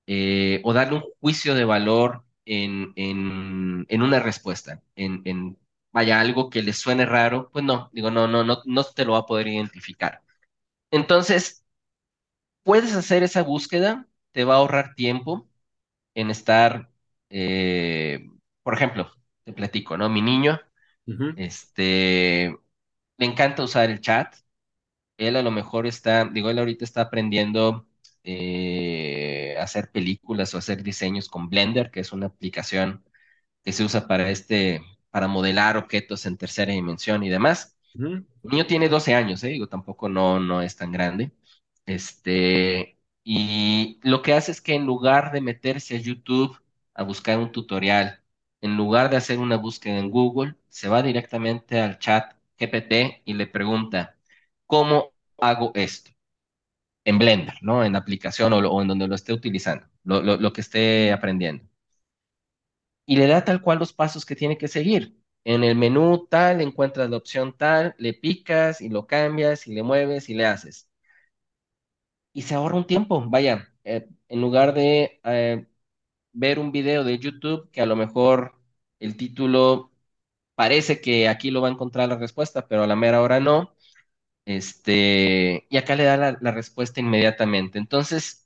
eh, 0.07 0.61
o 0.63 0.73
darle 0.73 0.97
un 0.97 1.03
juicio 1.21 1.55
de 1.55 1.65
valor 1.65 2.25
en, 2.45 2.93
en, 2.95 3.85
en 3.89 4.01
una 4.01 4.19
respuesta, 4.19 4.83
en, 4.95 5.21
en, 5.25 5.57
vaya, 5.93 6.19
algo 6.21 6.49
que 6.51 6.63
le 6.63 6.73
suene 6.73 7.05
raro, 7.07 7.49
pues 7.53 7.65
no, 7.65 7.89
digo, 7.93 8.11
no, 8.11 8.27
no, 8.27 8.43
no, 8.43 8.61
no 8.65 8.83
te 8.85 9.05
lo 9.05 9.13
va 9.13 9.19
a 9.19 9.25
poder 9.27 9.47
identificar. 9.47 10.21
Entonces, 10.91 11.65
puedes 12.63 12.95
hacer 12.95 13.23
esa 13.23 13.43
búsqueda, 13.43 14.07
te 14.31 14.43
va 14.45 14.55
a 14.55 14.57
ahorrar 14.57 14.95
tiempo 14.95 15.47
en 16.15 16.31
estar, 16.31 16.91
eh, 17.29 18.29
por 18.63 18.73
ejemplo, 18.75 19.11
te 19.45 19.53
platico, 19.53 19.97
¿no? 19.97 20.09
Mi 20.09 20.21
niño, 20.21 20.59
Ujú, 21.07 21.35
este, 21.35 22.57
le 23.17 23.25
encanta 23.25 23.63
usar 23.63 23.89
el 23.91 24.01
chat, 24.01 24.35
él 25.17 25.35
a 25.37 25.41
lo 25.43 25.51
mejor 25.51 25.87
está, 25.87 26.25
digo, 26.25 26.49
él 26.49 26.59
ahorita 26.59 26.85
está 26.85 27.01
aprendiendo 27.03 27.87
eh, 28.23 29.55
a 29.59 29.63
hacer 29.63 29.91
películas 29.91 30.53
o 30.55 30.57
hacer 30.59 30.83
diseños 30.83 31.29
con 31.29 31.49
Blender, 31.49 31.91
que 31.91 32.01
es 32.01 32.11
una 32.13 32.27
aplicación 32.27 33.05
que 33.63 33.73
se 33.73 33.83
usa 33.85 34.07
para 34.07 34.29
este, 34.31 34.81
para 35.13 35.29
modelar 35.29 35.77
objetos 35.77 36.27
en 36.27 36.37
tercera 36.37 36.73
dimensión 36.73 37.23
y 37.23 37.29
demás. 37.29 37.77
El 38.43 38.51
niño 38.51 38.65
tiene 38.67 38.89
12 38.89 39.15
años, 39.15 39.43
¿eh? 39.43 39.49
Digo, 39.49 39.67
tampoco 39.67 40.09
no, 40.09 40.39
no 40.39 40.61
es 40.61 40.75
tan 40.75 40.91
grande. 40.91 41.31
Este, 41.85 42.99
y 43.23 43.99
lo 44.03 44.21
que 44.21 44.33
hace 44.33 44.51
es 44.51 44.61
que 44.61 44.75
en 44.75 44.85
lugar 44.85 45.31
de 45.31 45.41
meterse 45.41 45.95
a 45.95 45.99
YouTube 45.99 46.57
a 46.93 47.03
buscar 47.03 47.39
un 47.39 47.51
tutorial, 47.51 48.21
en 48.61 48.77
lugar 48.77 49.09
de 49.09 49.17
hacer 49.17 49.39
una 49.39 49.57
búsqueda 49.57 49.97
en 49.99 50.11
Google, 50.11 50.55
se 50.69 50.89
va 50.89 51.01
directamente 51.03 51.79
al 51.81 51.99
chat 51.99 52.35
GPT 52.59 53.21
y 53.25 53.33
le 53.33 53.47
pregunta, 53.47 54.17
¿cómo 54.67 55.13
hago 55.39 55.71
esto? 55.75 56.11
En 57.05 57.17
Blender, 57.19 57.55
¿no? 57.61 57.83
En 57.85 57.93
la 57.93 57.99
aplicación 57.99 58.53
o, 58.53 58.57
o 58.59 58.81
en 58.81 58.87
donde 58.89 59.07
lo 59.07 59.15
esté 59.15 59.33
utilizando, 59.33 59.87
lo, 60.03 60.21
lo, 60.21 60.37
lo 60.37 60.53
que 60.53 60.61
esté 60.61 61.11
aprendiendo. 61.13 61.65
Y 63.05 63.17
le 63.17 63.27
da 63.27 63.45
tal 63.45 63.61
cual 63.61 63.79
los 63.79 63.93
pasos 63.93 64.25
que 64.25 64.35
tiene 64.35 64.57
que 64.57 64.67
seguir. 64.67 65.17
En 65.45 65.63
el 65.63 65.75
menú 65.77 66.27
tal, 66.29 66.61
encuentras 66.61 67.09
la 67.09 67.17
opción 67.17 67.55
tal, 67.57 67.95
le 67.97 68.13
picas 68.13 68.81
y 68.81 68.89
lo 68.89 69.07
cambias 69.07 69.67
y 69.67 69.73
le 69.73 69.83
mueves 69.83 70.29
y 70.29 70.33
le 70.35 70.45
haces. 70.45 70.89
Y 72.33 72.41
se 72.43 72.55
ahorra 72.55 72.77
un 72.77 72.87
tiempo, 72.87 73.23
vaya, 73.29 73.71
eh, 73.83 74.07
en 74.29 74.41
lugar 74.41 74.73
de 74.73 75.19
eh, 75.23 75.67
ver 76.33 76.59
un 76.59 76.71
video 76.71 77.03
de 77.03 77.19
YouTube 77.19 77.69
que 77.71 77.81
a 77.81 77.85
lo 77.87 77.95
mejor 77.95 78.55
el 78.99 79.17
título 79.17 79.91
parece 80.55 81.01
que 81.01 81.29
aquí 81.29 81.51
lo 81.51 81.61
va 81.61 81.69
a 81.69 81.71
encontrar 81.71 82.09
la 82.09 82.17
respuesta, 82.17 82.67
pero 82.67 82.83
a 82.83 82.87
la 82.87 82.95
mera 82.97 83.21
hora 83.21 83.39
no. 83.41 83.75
Este, 84.45 85.67
y 85.69 85.77
acá 85.77 85.95
le 85.95 86.03
da 86.05 86.17
la, 86.17 86.37
la 86.41 86.51
respuesta 86.51 86.99
inmediatamente. 87.01 87.79
Entonces, 87.79 88.45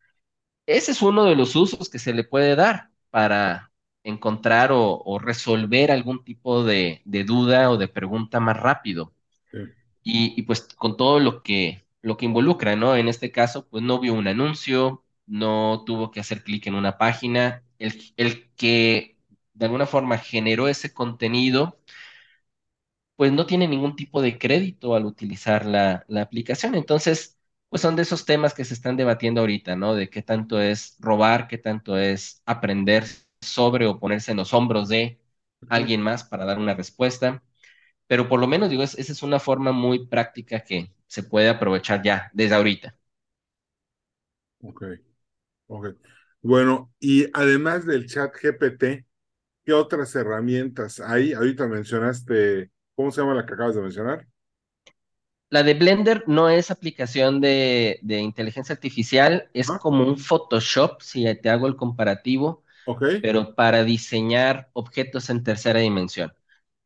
ese 0.67 0.91
es 0.93 1.01
uno 1.01 1.25
de 1.25 1.35
los 1.35 1.55
usos 1.57 1.89
que 1.89 1.99
se 1.99 2.13
le 2.13 2.23
puede 2.25 2.55
dar 2.55 2.91
para 3.11 3.71
encontrar 4.03 4.71
o, 4.71 4.97
o 5.03 5.19
resolver 5.19 5.91
algún 5.91 6.23
tipo 6.23 6.63
de, 6.63 7.01
de 7.05 7.23
duda 7.23 7.69
o 7.71 7.77
de 7.77 7.87
pregunta 7.87 8.39
más 8.39 8.57
rápido. 8.59 9.13
Sí, 9.51 9.59
Y, 10.03 10.39
y 10.39 10.43
pues 10.43 10.61
con 10.77 10.97
todo 10.97 11.19
lo 11.19 11.43
que, 11.43 11.85
lo 12.01 12.17
que 12.17 12.25
involucra, 12.25 12.75
¿no? 12.75 12.95
En 12.95 13.07
este 13.09 13.31
caso, 13.31 13.67
pues 13.69 13.83
no 13.83 13.99
vio 13.99 14.13
un 14.13 14.27
anuncio, 14.27 15.03
no 15.25 15.83
tuvo 15.85 16.11
que 16.11 16.19
hacer 16.21 16.43
clic 16.43 16.67
en 16.67 16.75
una 16.75 16.97
página. 16.97 17.63
El, 17.79 18.13
el 18.17 18.49
que 18.55 19.17
de 19.53 19.65
alguna 19.65 19.85
forma 19.85 20.17
generó 20.17 20.67
ese 20.69 20.93
contenido, 20.93 21.79
pues 23.15 23.31
no 23.31 23.45
tiene 23.45 23.67
ningún 23.67 23.95
tipo 23.95 24.21
de 24.21 24.37
crédito 24.37 24.95
al 24.95 25.05
utilizar 25.05 25.65
la, 25.65 26.05
la 26.07 26.21
aplicación. 26.21 26.75
Entonces, 26.75 27.37
pues 27.69 27.81
son 27.81 27.95
de 27.95 28.03
esos 28.03 28.25
temas 28.25 28.53
que 28.53 28.63
se 28.65 28.73
están 28.75 28.95
debatiendo 28.97 29.41
ahorita, 29.41 29.75
¿no? 29.75 29.95
De 29.95 30.09
qué 30.09 30.21
tanto 30.21 30.61
es 30.61 30.95
robar, 30.99 31.47
qué 31.47 31.57
tanto 31.57 31.97
es 31.97 32.41
aprender 32.45 33.05
sobre 33.47 33.87
o 33.87 33.99
ponerse 33.99 34.31
en 34.31 34.37
los 34.37 34.53
hombros 34.53 34.89
de 34.89 35.19
alguien 35.69 36.01
más 36.01 36.23
para 36.23 36.45
dar 36.45 36.59
una 36.59 36.73
respuesta. 36.75 37.43
Pero 38.07 38.29
por 38.29 38.39
lo 38.41 38.47
menos, 38.47 38.69
digo, 38.69 38.83
es- 38.83 38.97
esa 38.99 39.13
es 39.13 39.23
una 39.23 39.39
forma 39.39 39.71
muy 39.73 40.07
práctica 40.07 40.61
que 40.63 40.93
se 41.07 41.23
puede 41.23 41.49
aprovechar 41.49 42.03
ya 42.03 42.31
desde 42.33 42.55
ahorita. 42.55 42.97
Ok, 44.61 44.83
ok. 45.67 45.87
Bueno, 46.41 46.93
y 46.99 47.27
además 47.33 47.85
del 47.85 48.07
chat 48.07 48.33
GPT, 48.35 49.05
¿qué 49.65 49.73
otras 49.73 50.15
herramientas 50.15 50.99
hay? 51.01 51.33
Ahorita 51.33 51.67
mencionaste, 51.67 52.71
¿cómo 52.95 53.11
se 53.11 53.21
llama 53.21 53.35
la 53.35 53.45
que 53.45 53.53
acabas 53.55 53.75
de 53.75 53.81
mencionar? 53.83 54.27
La 55.49 55.63
de 55.63 55.73
Blender 55.73 56.23
no 56.27 56.49
es 56.49 56.71
aplicación 56.71 57.39
de, 57.41 57.99
de 58.01 58.19
inteligencia 58.19 58.73
artificial, 58.75 59.49
es 59.53 59.71
Ah, 59.71 59.79
como 59.79 60.03
un 60.05 60.17
Photoshop, 60.17 61.01
si 61.01 61.23
te 61.41 61.49
hago 61.49 61.67
el 61.67 61.75
comparativo, 61.77 62.63
ok, 62.87 63.03
pero 63.21 63.55
para 63.55 63.83
diseñar 63.83 64.69
objetos 64.73 65.29
en 65.29 65.43
tercera 65.43 65.79
dimensión. 65.79 66.33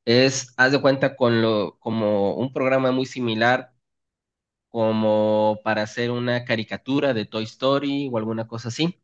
Es, 0.06 0.54
haz 0.58 0.72
de 0.74 0.82
cuenta, 0.82 1.16
con 1.18 1.42
lo, 1.42 1.80
como 1.80 2.36
un 2.36 2.54
programa 2.54 2.92
muy 2.92 3.06
similar, 3.08 3.74
como 4.70 5.60
para 5.64 5.84
hacer 5.84 6.12
una 6.12 6.46
caricatura 6.46 7.14
de 7.14 7.26
Toy 7.26 7.44
Story 7.44 8.10
o 8.12 8.18
alguna 8.18 8.48
cosa 8.48 8.70
así. 8.70 9.02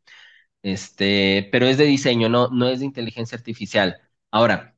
Este, 0.63 1.50
pero 1.51 1.68
es 1.68 1.77
de 1.77 1.86
diseño, 1.86 2.30
no, 2.30 2.50
no 2.50 2.68
es 2.70 2.80
de 2.80 2.86
inteligencia 2.86 3.38
artificial. 3.38 4.01
Ahora, 4.32 4.75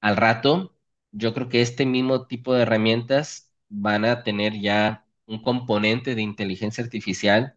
al 0.00 0.16
rato, 0.16 0.76
yo 1.12 1.34
creo 1.34 1.48
que 1.48 1.62
este 1.62 1.86
mismo 1.86 2.26
tipo 2.26 2.54
de 2.54 2.62
herramientas 2.62 3.52
van 3.68 4.04
a 4.04 4.22
tener 4.22 4.60
ya 4.60 5.06
un 5.26 5.42
componente 5.42 6.14
de 6.14 6.22
inteligencia 6.22 6.84
artificial 6.84 7.56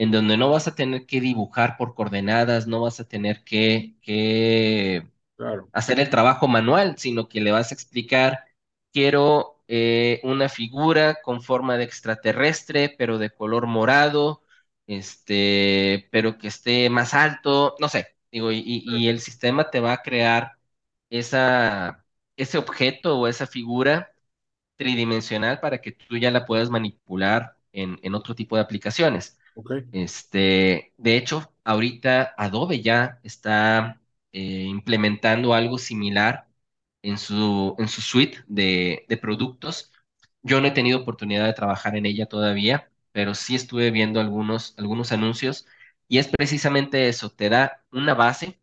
en 0.00 0.12
donde 0.12 0.36
no 0.38 0.50
vas 0.50 0.68
a 0.68 0.74
tener 0.76 1.06
que 1.06 1.20
dibujar 1.22 1.76
por 1.78 1.94
coordenadas, 1.94 2.66
no 2.68 2.82
vas 2.82 3.00
a 3.00 3.08
tener 3.08 3.44
que, 3.44 3.96
que 4.02 5.08
claro, 5.36 5.70
hacer 5.72 6.00
el 6.00 6.10
trabajo 6.10 6.48
manual, 6.48 6.96
sino 6.98 7.28
que 7.28 7.40
le 7.40 7.52
vas 7.52 7.70
a 7.72 7.74
explicar, 7.74 8.44
quiero 8.92 9.62
eh, 9.68 10.20
una 10.24 10.48
figura 10.48 11.18
con 11.22 11.42
forma 11.42 11.76
de 11.76 11.84
extraterrestre, 11.84 12.94
pero 12.98 13.18
de 13.18 13.30
color 13.30 13.66
morado, 13.66 14.42
este, 14.86 16.08
pero 16.10 16.38
que 16.38 16.48
esté 16.48 16.90
más 16.90 17.14
alto, 17.14 17.76
no 17.80 17.88
sé, 17.88 18.16
digo, 18.32 18.52
y, 18.52 18.58
y- 18.58 18.84
y 18.86 19.08
el 19.08 19.20
sistema 19.20 19.70
te 19.70 19.80
va 19.80 19.92
a 19.94 20.02
crear 20.02 20.52
esa, 21.10 22.04
ese 22.36 22.58
objeto 22.58 23.18
o 23.18 23.28
esa 23.28 23.46
figura 23.46 24.12
tridimensional 24.76 25.60
para 25.60 25.80
que 25.82 25.92
tú 25.92 26.16
ya 26.18 26.30
la 26.30 26.46
puedas 26.46 26.70
manipular 26.70 27.58
en, 27.72 27.98
en 28.02 28.14
otro 28.16 28.34
tipo 28.36 28.56
de 28.56 28.62
aplicaciones. 28.62 29.38
Este, 29.92 30.94
de 30.98 31.16
hecho, 31.16 31.52
ahorita 31.64 32.34
Adobe 32.36 32.80
ya 32.82 33.20
está 33.24 34.00
eh, 34.32 34.40
implementando 34.68 35.52
algo 35.54 35.78
similar 35.78 36.48
en 37.02 37.18
su, 37.18 37.74
en 37.78 37.88
su 37.88 38.00
suite 38.00 38.38
de, 38.46 39.04
de 39.08 39.16
productos. 39.16 39.92
Yo 40.42 40.60
no 40.60 40.68
he 40.68 40.70
tenido 40.72 41.00
oportunidad 41.00 41.46
de 41.46 41.52
trabajar 41.54 41.96
en 41.96 42.06
ella 42.06 42.26
todavía, 42.26 42.90
pero 43.12 43.34
sí 43.34 43.54
estuve 43.56 43.90
viendo 43.90 44.20
algunos, 44.20 44.74
algunos 44.78 45.10
anuncios 45.12 45.66
y 46.08 46.18
es 46.18 46.28
precisamente 46.28 47.08
eso, 47.08 47.30
te 47.30 47.48
da 47.48 47.84
una 47.92 48.14
base 48.14 48.60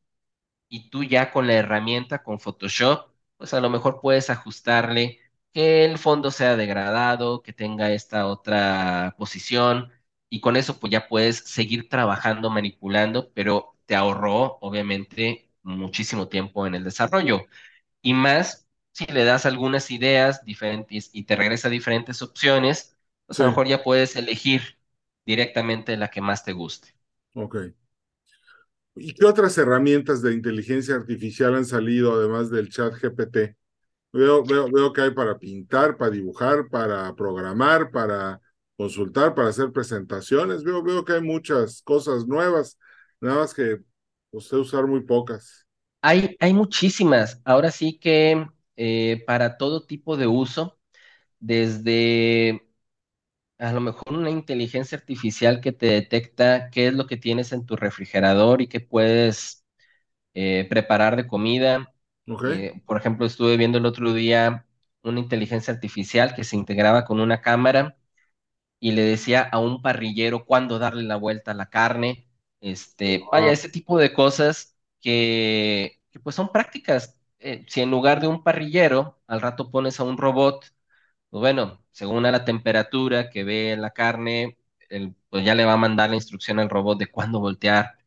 y 0.69 0.89
tú 0.89 1.03
ya 1.03 1.31
con 1.31 1.47
la 1.47 1.53
herramienta, 1.53 2.23
con 2.23 2.39
Photoshop, 2.39 3.12
pues 3.38 3.53
a 3.53 3.62
lo 3.62 3.69
mejor 3.69 3.99
puedes 4.01 4.29
ajustarle 4.29 5.19
que 5.53 5.86
el 5.86 5.97
fondo 5.97 6.31
sea 6.31 6.55
degradado, 6.57 7.41
que 7.41 7.53
tenga 7.53 7.91
esta 7.91 8.27
otra 8.27 9.15
posición, 9.17 9.91
y 10.29 10.41
con 10.41 10.57
eso 10.57 10.79
pues 10.79 10.91
ya 10.91 11.07
puedes 11.07 11.37
seguir 11.39 11.89
trabajando, 11.89 12.49
manipulando, 12.49 13.31
pero 13.33 13.75
te 13.85 13.95
ahorró 13.95 14.57
obviamente 14.61 15.49
muchísimo 15.63 16.27
tiempo 16.27 16.67
en 16.67 16.75
el 16.75 16.83
desarrollo. 16.83 17.45
Y 18.01 18.13
más 18.13 18.67
si 18.93 19.05
le 19.07 19.23
das 19.25 19.45
algunas 19.45 19.91
ideas 19.91 20.43
diferentes 20.45 21.09
y 21.13 21.23
te 21.25 21.35
regresa 21.35 21.69
diferentes 21.69 22.21
opciones, 22.21 22.97
pues 23.27 23.39
a 23.39 23.43
lo 23.43 23.49
mejor 23.51 23.67
ya 23.67 23.83
puedes 23.83 24.15
elegir 24.15 24.79
directamente 25.25 25.97
la 25.97 26.09
que 26.09 26.21
más 26.21 26.43
te 26.45 26.53
guste. 26.53 26.89
ok. 27.35 27.55
¿Y 28.95 29.13
qué 29.13 29.25
otras 29.25 29.57
herramientas 29.57 30.21
de 30.21 30.33
inteligencia 30.33 30.95
artificial 30.95 31.55
han 31.55 31.65
salido 31.65 32.13
además 32.13 32.49
del 32.49 32.69
chat 32.69 32.93
GPT? 32.95 33.55
Veo, 34.13 34.43
veo, 34.45 34.71
veo 34.71 34.93
que 34.93 35.01
hay 35.01 35.11
para 35.11 35.37
pintar, 35.37 35.97
para 35.97 36.11
dibujar, 36.11 36.67
para 36.69 37.13
programar, 37.15 37.91
para 37.91 38.41
consultar, 38.77 39.35
para 39.35 39.49
hacer 39.49 39.71
presentaciones. 39.71 40.63
Veo, 40.63 40.83
veo 40.83 41.05
que 41.05 41.13
hay 41.13 41.21
muchas 41.21 41.81
cosas 41.83 42.27
nuevas, 42.27 42.77
nada 43.21 43.37
más 43.41 43.53
que 43.53 43.79
usted 44.31 44.57
usar 44.57 44.87
muy 44.87 45.01
pocas. 45.03 45.67
Hay, 46.01 46.35
hay 46.39 46.53
muchísimas. 46.53 47.41
Ahora 47.45 47.71
sí 47.71 47.97
que 47.99 48.47
eh, 48.75 49.23
para 49.27 49.57
todo 49.57 49.85
tipo 49.85 50.15
de 50.17 50.27
uso, 50.27 50.79
desde 51.39 52.63
a 53.59 53.71
lo 53.73 53.81
mejor 53.81 54.13
una 54.13 54.29
inteligencia 54.31 54.97
artificial 54.97 55.61
que 55.61 55.71
te 55.71 55.87
detecta 55.87 56.69
qué 56.71 56.87
es 56.87 56.93
lo 56.93 57.07
que 57.07 57.17
tienes 57.17 57.51
en 57.53 57.65
tu 57.65 57.75
refrigerador 57.75 58.61
y 58.61 58.67
qué 58.67 58.79
puedes 58.81 59.65
eh, 60.33 60.67
preparar 60.69 61.15
de 61.17 61.27
comida. 61.27 61.93
Eh, 62.45 62.81
por 62.85 62.97
ejemplo, 62.97 63.25
estuve 63.25 63.57
viendo 63.57 63.77
el 63.79 63.85
otro 63.85 64.13
día 64.13 64.67
una 65.03 65.19
inteligencia 65.19 65.73
artificial 65.73 66.35
que 66.35 66.43
se 66.43 66.55
integraba 66.57 67.05
con 67.05 67.19
una 67.19 67.41
cámara 67.41 67.97
y 68.79 68.91
le 68.91 69.03
decía 69.03 69.41
a 69.43 69.59
un 69.59 69.81
parrillero 69.81 70.45
cuándo 70.45 70.79
darle 70.79 71.03
la 71.03 71.15
vuelta 71.17 71.51
a 71.51 71.53
la 71.53 71.69
carne. 71.69 72.27
Este, 72.61 73.27
vaya, 73.31 73.51
ese 73.51 73.69
tipo 73.69 73.97
de 73.97 74.13
cosas 74.13 74.77
que, 75.01 76.01
que 76.11 76.19
pues 76.19 76.35
son 76.35 76.51
prácticas. 76.51 77.19
Eh, 77.39 77.65
si 77.67 77.81
en 77.81 77.91
lugar 77.91 78.19
de 78.21 78.27
un 78.27 78.43
parrillero 78.43 79.21
al 79.27 79.41
rato 79.41 79.71
pones 79.71 79.99
a 79.99 80.03
un 80.03 80.17
robot, 80.17 80.65
pues 81.29 81.41
bueno, 81.41 81.83
según 81.91 82.25
a 82.25 82.31
la 82.31 82.45
temperatura 82.45 83.29
que 83.29 83.43
ve 83.43 83.75
la 83.77 83.91
carne, 83.91 84.57
el- 84.89 85.15
pues 85.29 85.45
ya 85.45 85.55
le 85.55 85.65
va 85.65 85.73
a 85.73 85.77
mandar 85.77 86.09
la 86.09 86.15
instrucción 86.15 86.59
al 86.59 86.69
robot 86.69 86.97
de 86.99 87.07
cuándo 87.11 87.39
voltear, 87.39 87.97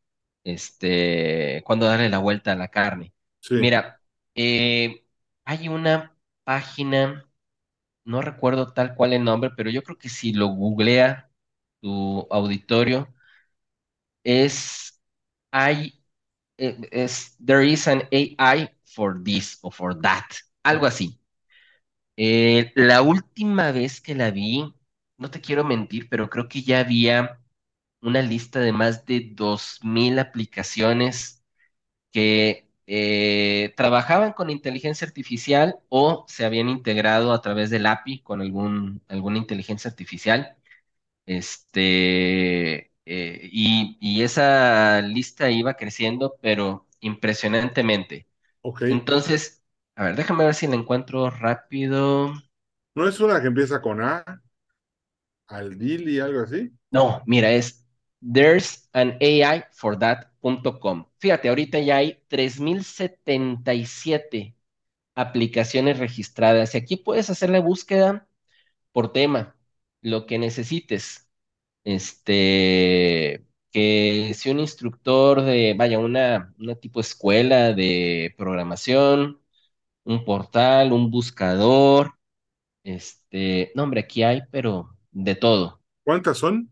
este, 0.44 1.62
cuándo 1.66 1.86
darle 1.86 2.08
la 2.08 2.18
vuelta 2.18 2.52
a 2.52 2.56
la 2.56 2.68
carne. 2.68 3.12
Sí, 3.40 3.54
Mira, 3.54 4.00
eh, 4.34 5.04
hay 5.44 5.68
una 5.68 6.16
página 6.44 7.29
no 8.10 8.22
recuerdo 8.22 8.72
tal 8.74 8.94
cual 8.94 9.12
el 9.14 9.24
nombre, 9.24 9.50
pero 9.56 9.70
yo 9.70 9.82
creo 9.84 9.98
que 9.98 10.08
si 10.10 10.32
lo 10.32 10.48
googlea 10.48 11.30
tu 11.80 12.26
auditorio, 12.30 13.08
es, 14.24 15.00
hay, 15.50 16.04
eh, 16.58 16.78
es, 16.92 17.36
there 17.44 17.66
is 17.66 17.88
an 17.88 18.02
AI 18.12 18.70
for 18.84 19.22
this 19.22 19.58
o 19.62 19.70
for 19.70 20.00
that, 20.02 20.24
algo 20.62 20.86
así. 20.86 21.18
Eh, 22.16 22.72
la 22.76 23.02
última 23.02 23.72
vez 23.72 24.00
que 24.00 24.14
la 24.14 24.30
vi, 24.30 24.74
no 25.18 25.30
te 25.30 25.40
quiero 25.40 25.64
mentir, 25.64 26.08
pero 26.10 26.28
creo 26.30 26.48
que 26.48 26.62
ya 26.62 26.80
había 26.80 27.40
una 28.02 28.22
lista 28.22 28.60
de 28.60 28.72
más 28.72 29.06
de 29.06 29.30
2.000 29.34 30.18
aplicaciones 30.20 31.44
que 32.12 32.69
eh, 32.90 33.74
trabajaban 33.76 34.32
con 34.34 34.50
inteligencia 34.50 35.06
artificial 35.08 35.78
o 35.90 36.26
se 36.28 36.44
habían 36.46 36.68
integrado 36.70 37.32
a 37.32 37.42
través 37.42 37.70
del 37.70 37.86
API 37.86 38.22
con 38.22 38.42
algún, 38.42 39.02
alguna 39.08 39.38
inteligencia 39.38 39.90
artificial. 39.90 40.56
Este, 41.26 42.92
eh, 43.06 43.48
y, 43.52 43.98
y 44.00 44.22
esa 44.22 45.00
lista 45.02 45.50
iba 45.50 45.74
creciendo, 45.74 46.36
pero 46.42 46.86
impresionantemente. 47.00 48.28
Entonces, 48.86 49.62
a 49.96 50.04
ver, 50.06 50.16
déjame 50.16 50.44
ver 50.44 50.54
si 50.54 50.66
la 50.66 50.76
encuentro 50.76 51.30
rápido. 51.30 52.32
¿No 52.94 53.08
es 53.08 53.18
una 53.20 53.40
que 53.40 53.48
empieza 53.48 53.80
con 53.82 54.00
A? 54.02 54.24
Aldil 55.48 56.08
y 56.08 56.18
algo 56.18 56.40
así. 56.40 56.72
No, 56.90 57.22
mira, 57.26 57.52
es 57.52 57.86
there's 58.20 58.88
an 58.92 59.16
AI 59.20 59.64
for 59.72 59.98
that.com. 59.98 61.06
Fíjate, 61.18 61.48
ahorita 61.48 61.78
ya 61.80 61.96
hay 61.98 62.22
3077 62.28 64.54
aplicaciones 65.14 65.98
registradas 65.98 66.74
y 66.74 66.78
aquí 66.78 66.96
puedes 66.96 67.30
hacer 67.30 67.50
la 67.50 67.60
búsqueda 67.60 68.28
por 68.92 69.12
tema, 69.12 69.56
lo 70.02 70.26
que 70.26 70.38
necesites. 70.38 71.28
Este, 71.84 73.44
que 73.72 74.32
si 74.34 74.50
un 74.50 74.60
instructor 74.60 75.42
de, 75.42 75.74
vaya, 75.76 75.98
una, 75.98 76.54
una 76.58 76.74
tipo 76.76 77.00
escuela 77.00 77.72
de 77.72 78.34
programación, 78.38 79.40
un 80.04 80.24
portal, 80.24 80.92
un 80.92 81.10
buscador, 81.10 82.14
este, 82.84 83.72
no, 83.74 83.84
hombre, 83.84 84.00
aquí 84.00 84.22
hay, 84.22 84.42
pero 84.50 84.96
de 85.12 85.34
todo. 85.34 85.80
¿Cuántas 86.04 86.38
son? 86.38 86.69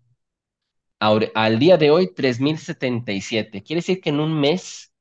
Ahora, 1.00 1.26
al 1.34 1.58
día 1.58 1.76
de 1.76 1.90
hoy, 1.90 2.12
3.077. 2.14 3.64
Quiere 3.64 3.80
decir 3.80 4.00
que 4.00 4.10
en 4.10 4.20
un 4.20 4.40
mes 4.40 4.92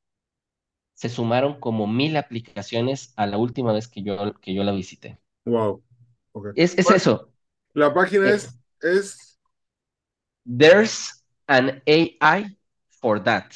se 0.95 1.07
sumaron 1.07 1.61
como 1.61 1.87
mil 1.87 2.17
aplicaciones 2.17 3.13
a 3.15 3.25
la 3.25 3.37
última 3.37 3.71
vez 3.71 3.87
que 3.87 4.03
yo, 4.03 4.33
que 4.41 4.53
yo 4.53 4.65
la 4.65 4.73
visité. 4.73 5.17
Wow. 5.45 5.81
Es, 6.55 6.77
es 6.77 6.85
Bueno, 6.85 6.91
eso. 6.91 7.29
La 7.73 7.93
página 7.93 8.25
Eh, 8.25 8.35
es, 8.35 8.57
es, 8.81 9.39
There's 10.47 11.13
an 11.47 11.81
AI 11.87 12.57
for 13.01 13.19
that. 13.19 13.53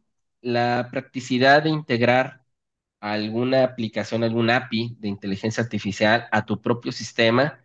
la 0.41 0.89
practicidad 0.91 1.63
de 1.63 1.69
integrar 1.69 2.45
alguna 3.01 3.63
aplicación, 3.65 4.23
algún 4.23 4.49
API 4.49 4.97
de 4.99 5.07
inteligencia 5.09 5.63
artificial 5.63 6.27
a 6.31 6.45
tu 6.45 6.61
propio 6.61 6.91
sistema, 6.91 7.63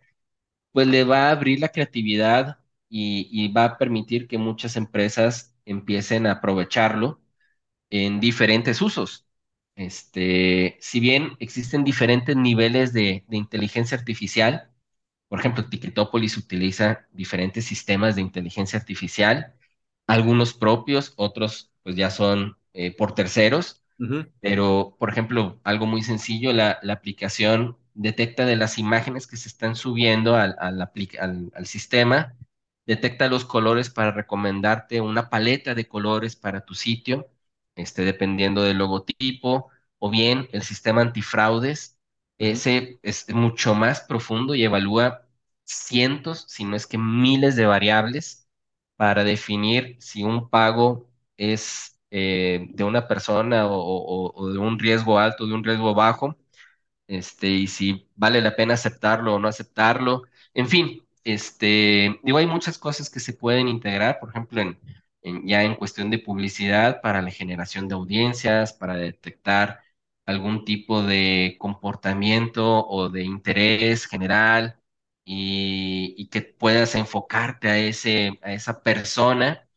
pues 0.71 0.87
le 0.87 1.03
va 1.03 1.29
a 1.29 1.31
abrir 1.31 1.59
la 1.59 1.69
creatividad 1.69 2.59
y, 2.89 3.27
y 3.31 3.51
va 3.53 3.65
a 3.65 3.77
permitir 3.77 4.27
que 4.27 4.37
muchas 4.37 4.75
empresas 4.77 5.55
empiecen 5.65 6.27
a 6.27 6.33
aprovecharlo 6.33 7.21
en 7.89 8.19
diferentes 8.19 8.81
usos. 8.81 9.27
Este, 9.75 10.77
si 10.81 10.99
bien 10.99 11.33
existen 11.39 11.83
diferentes 11.83 12.35
niveles 12.35 12.93
de, 12.93 13.23
de 13.27 13.37
inteligencia 13.37 13.97
artificial, 13.97 14.71
por 15.27 15.39
ejemplo, 15.39 15.65
Ticketopolis 15.69 16.37
utiliza 16.37 17.07
diferentes 17.13 17.65
sistemas 17.65 18.15
de 18.15 18.21
inteligencia 18.21 18.79
artificial, 18.79 19.55
algunos 20.07 20.53
propios, 20.53 21.13
otros 21.17 21.71
pues 21.83 21.95
ya 21.95 22.09
son 22.11 22.57
eh, 22.73 22.95
por 22.95 23.15
terceros, 23.15 23.83
pero 24.41 24.95
por 24.99 25.09
ejemplo, 25.09 25.59
algo 25.63 25.85
muy 25.85 26.03
sencillo, 26.03 26.53
la, 26.53 26.79
la 26.83 26.93
aplicación 26.93 27.77
detecta 27.93 28.45
de 28.45 28.55
las 28.55 28.77
imágenes 28.77 29.27
que 29.27 29.37
se 29.37 29.49
están 29.49 29.75
subiendo 29.75 30.35
al, 30.35 30.55
al, 30.59 30.79
apli- 30.81 31.19
al- 31.19 31.51
al 31.55 31.65
sistema, 31.67 32.35
detecta 32.89 33.27
los 33.29 33.45
colores 33.45 33.89
para 33.89 34.11
recomendarte 34.11 35.01
una 35.01 35.29
paleta 35.29 35.75
de 35.75 35.87
colores 35.87 36.35
para 36.35 36.65
tu 36.65 36.75
sitio, 36.75 37.27
este, 37.75 38.03
dependiendo 38.03 38.63
del 38.63 38.77
logotipo, 38.77 39.69
o 39.99 40.09
bien 40.09 40.49
el 40.53 40.63
sistema 40.63 41.01
antifraudes, 41.01 41.97
ese 42.37 42.99
es 43.03 43.29
mucho 43.33 43.75
más 43.75 44.01
profundo 44.01 44.55
y 44.55 44.63
evalúa 44.63 45.27
cientos, 45.65 46.45
si 46.47 46.63
no 46.65 46.75
es 46.75 46.87
que 46.87 46.97
miles 46.97 47.55
de 47.55 47.65
variables 47.65 48.47
para 48.95 49.23
definir 49.23 49.97
si 49.99 50.23
un 50.23 50.49
pago 50.49 51.09
es 51.37 51.99
eh, 52.11 52.67
de 52.71 52.83
una 52.83 53.07
persona 53.07 53.67
o, 53.67 53.73
o- 53.77 54.31
o 54.35 54.49
de 54.51 54.57
un 54.59 54.79
riesgo 54.79 55.19
alto, 55.19 55.45
de 55.47 55.53
un 55.53 55.63
riesgo 55.63 55.93
bajo, 55.93 56.37
este, 57.07 57.47
y 57.49 57.67
si 57.67 58.07
vale 58.15 58.41
la 58.41 58.55
pena 58.55 58.75
aceptarlo 58.75 59.35
o 59.35 59.39
no 59.39 59.47
aceptarlo. 59.47 60.23
En 60.53 60.67
fin, 60.69 61.03
este, 61.33 62.19
digo, 62.23 62.37
hay 62.37 62.47
muchas 62.47 62.77
cosas 62.77 63.09
que 63.09 63.19
se 63.19 63.33
pueden 63.33 63.67
integrar, 63.67 64.19
por 64.19 64.29
ejemplo, 64.29 64.61
ya 65.23 65.63
en 65.63 65.75
cuestión 65.75 66.09
de 66.09 66.19
publicidad 66.19 67.01
para 67.01 67.21
la 67.21 67.31
generación 67.31 67.87
de 67.87 67.95
audiencias, 67.95 68.73
para 68.73 68.95
detectar 68.95 69.81
algún 70.25 70.63
tipo 70.65 71.01
de 71.03 71.55
comportamiento 71.59 72.85
o 72.87 73.09
de 73.09 73.23
interés 73.23 74.05
general 74.07 74.79
y, 75.25 76.27
que 76.31 76.41
puedas 76.41 76.95
enfocarte 76.95 77.67
a 77.69 77.77
ese, 77.79 78.39
a 78.41 78.53
esa 78.53 78.81
persona 78.83 79.67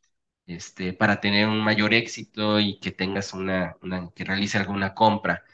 este, 0.47 0.93
para 0.95 1.21
tener 1.21 1.49
un 1.49 1.61
mayor 1.61 1.95
éxito 1.95 2.61
y 2.61 2.79
que 2.81 2.91
tengas 2.93 3.33
una, 3.35 3.77
que 4.15 4.25
realice 4.25 4.59
alguna 4.59 4.95
compra. 4.95 5.45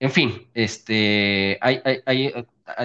En 0.00 0.10
fin, 0.12 0.50
este, 0.54 1.58
hay, 1.60 1.80
hay- 2.06 2.32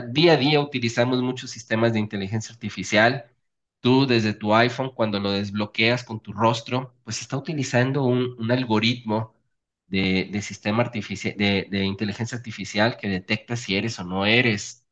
día 0.10 0.34
a 0.34 0.38
día 0.38 0.60
utilizamos 0.62 1.22
muchos 1.22 1.52
sistemas 1.52 1.94
de 1.94 2.00
inteligencia 2.00 2.54
artificial. 2.54 3.26
Tú 3.82 4.06
desde 4.08 4.34
tu 4.34 4.54
iPhone, 4.56 4.92
cuando 4.96 5.20
lo 5.20 5.32
desbloqueas 5.32 6.04
con 6.04 6.20
tu 6.22 6.32
rostro, 6.34 6.96
pues 7.04 7.22
está 7.22 7.38
utilizando 7.38 8.04
un, 8.06 8.36
un 8.40 8.52
algoritmo 8.52 9.36
de, 9.88 10.30
de 10.32 10.42
sistema 10.42 10.84
artificial, 10.84 11.36
de, 11.38 11.68
de 11.70 11.84
inteligencia 11.86 12.38
artificial 12.38 12.98
que 12.98 13.10
detecta 13.10 13.56
si 13.58 13.76
eres 13.76 14.00
o 14.00 14.04
no 14.06 14.26
eres 14.26 14.86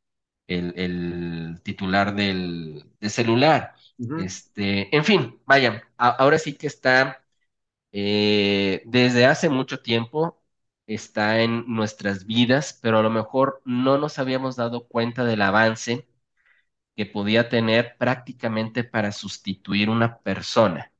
el, 0.47 0.73
el 0.77 1.61
titular 1.63 2.15
del, 2.15 2.85
del 2.99 3.09
celular. 3.11 3.75
Este, 4.15 4.95
en 4.95 5.05
fin, 5.05 5.39
vaya, 5.45 5.83
a- 5.97 6.09
ahora 6.09 6.37
sí 6.39 6.53
que 6.55 6.67
está 6.67 7.25
eh, 7.91 8.83
desde 8.85 9.25
hace 9.25 9.49
mucho 9.49 9.81
tiempo 9.81 10.40
está 10.95 11.41
en 11.41 11.65
nuestras 11.67 12.25
vidas, 12.25 12.77
pero 12.81 12.99
a 12.99 13.03
lo 13.03 13.09
mejor 13.09 13.61
no 13.65 13.97
nos 13.97 14.19
habíamos 14.19 14.55
dado 14.55 14.87
cuenta 14.87 15.23
del 15.25 15.41
avance 15.41 16.07
que 16.95 17.05
podía 17.05 17.49
tener 17.49 17.97
prácticamente 17.97 18.83
para 18.83 19.11
sustituir 19.11 19.89
una 19.89 20.19
persona. 20.19 20.91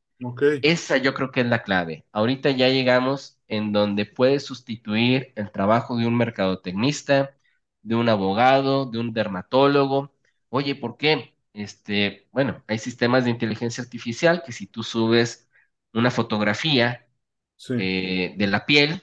Esa 0.62 0.97
yo 0.97 1.13
creo 1.13 1.32
que 1.32 1.41
es 1.41 1.47
la 1.47 1.63
clave. 1.63 2.06
Ahorita 2.12 2.51
ya 2.51 2.69
llegamos 2.69 3.39
en 3.47 3.71
donde 3.73 4.06
puedes 4.06 4.45
sustituir 4.45 5.34
el 5.36 5.51
trabajo 5.51 5.97
de 5.97 6.08
un 6.08 6.17
mercadotecnista, 6.17 7.36
de 7.82 7.95
un 7.95 8.10
abogado, 8.10 8.86
de 8.86 8.99
un 8.99 9.13
dermatólogo. 9.13 10.13
Oye, 10.49 10.75
¿por 10.75 10.97
qué? 10.97 11.36
Este, 11.54 12.27
bueno, 12.32 12.63
hay 12.67 12.80
sistemas 12.80 13.23
de 13.25 13.32
inteligencia 13.32 13.84
artificial 13.84 14.43
que 14.45 14.51
si 14.51 14.67
tú 14.67 14.84
subes 14.84 15.49
una 15.93 16.12
fotografía 16.12 17.08
Sí. 17.58 17.73
eh, 17.75 18.36
de 18.38 18.47
la 18.47 18.65
piel, 18.65 19.01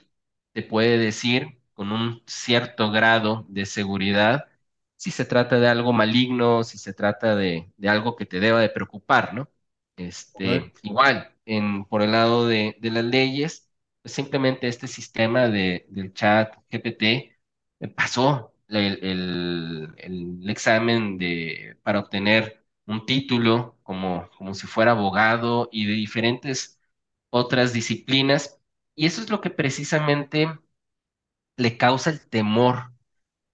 te 0.61 0.67
puede 0.67 0.97
decir 0.97 1.59
con 1.73 1.91
un 1.91 2.21
cierto 2.27 2.91
grado 2.91 3.45
de 3.49 3.65
seguridad 3.65 4.47
si 4.95 5.11
se 5.11 5.25
trata 5.25 5.59
de 5.59 5.67
algo 5.67 5.93
maligno, 5.93 6.63
si 6.63 6.77
se 6.77 6.93
trata 6.93 7.35
de, 7.35 7.71
de 7.77 7.89
algo 7.89 8.15
que 8.15 8.25
te 8.25 8.39
deba 8.39 8.59
de 8.61 8.69
preocupar, 8.69 9.33
¿no? 9.33 9.49
Este, 9.97 10.73
igual, 10.83 11.33
en, 11.45 11.85
por 11.85 12.01
el 12.01 12.11
lado 12.11 12.47
de, 12.47 12.77
de 12.79 12.91
las 12.91 13.03
leyes, 13.03 13.69
pues 14.01 14.13
simplemente 14.13 14.67
este 14.67 14.87
sistema 14.87 15.47
de, 15.49 15.85
del 15.89 16.13
chat 16.13 16.53
GPT 16.71 17.37
eh, 17.79 17.87
pasó 17.89 18.53
el, 18.69 18.99
el- 19.03 19.93
el 19.97 20.49
examen 20.49 21.17
de, 21.17 21.77
para 21.83 21.99
obtener 21.99 22.63
un 22.85 23.05
título 23.05 23.77
como, 23.83 24.29
como 24.37 24.53
si 24.53 24.67
fuera 24.67 24.91
abogado 24.91 25.69
y 25.71 25.85
de 25.85 25.93
diferentes 25.93 26.79
otras 27.29 27.73
disciplinas. 27.73 28.58
Y 28.99 29.05
eso 29.07 29.21
es 29.21 29.29
lo 29.29 29.39
que 29.41 29.49
precisamente 29.49 30.59
le 31.57 31.77
causa 31.77 32.09
el 32.09 32.21
temor 32.29 32.93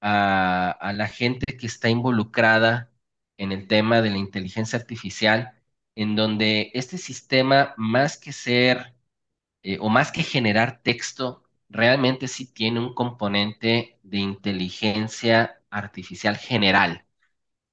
a, 0.01 0.71
a 0.71 0.93
la 0.93 1.07
gente 1.07 1.57
que 1.57 1.67
está 1.67 1.89
involucrada 1.89 2.91
en 3.37 3.51
el 3.51 3.67
tema 3.67 4.01
de 4.01 4.11
la 4.11 4.17
inteligencia 4.17 4.79
artificial, 4.79 5.53
en 5.95 6.15
donde 6.15 6.71
este 6.73 6.97
sistema, 6.97 7.73
más 7.77 8.17
que 8.17 8.31
ser 8.33 8.95
eh, 9.63 9.79
o 9.81 9.89
más 9.89 10.11
que 10.13 10.23
generar 10.23 10.81
texto, 10.83 11.43
realmente 11.69 12.27
sí 12.27 12.47
tiene 12.53 12.79
un 12.81 12.93
componente 12.95 13.99
de 14.03 14.19
inteligencia 14.19 15.61
artificial 15.71 16.37
general, 16.37 17.05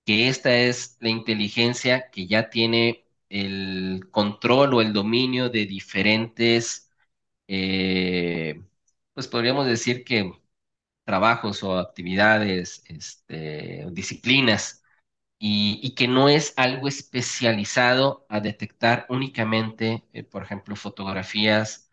que 0.05 0.29
esta 0.29 0.55
es 0.57 0.97
la 1.01 1.09
inteligencia 1.11 2.11
que 2.11 2.27
ya 2.27 2.51
tiene 2.51 3.07
el 3.29 4.09
control 4.11 4.75
o 4.75 4.81
el 4.83 4.93
dominio 4.93 5.49
de 5.51 5.67
diferentes, 5.67 6.92
eh, 7.49 8.63
pues 9.15 9.29
podríamos 9.29 9.67
decir 9.67 10.05
que 10.05 10.33
trabajos 11.05 11.63
o 11.65 11.79
actividades, 11.79 12.85
este, 12.89 13.87
disciplinas, 13.93 14.83
y, 15.39 15.95
que 15.97 16.09
no 16.09 16.29
es 16.29 16.55
algo 16.57 16.89
especializado 16.89 18.27
a 18.29 18.41
detectar 18.41 19.07
únicamente, 19.09 20.05
eh, 20.13 20.23
por 20.25 20.43
ejemplo, 20.45 20.77
fotografías 20.77 21.91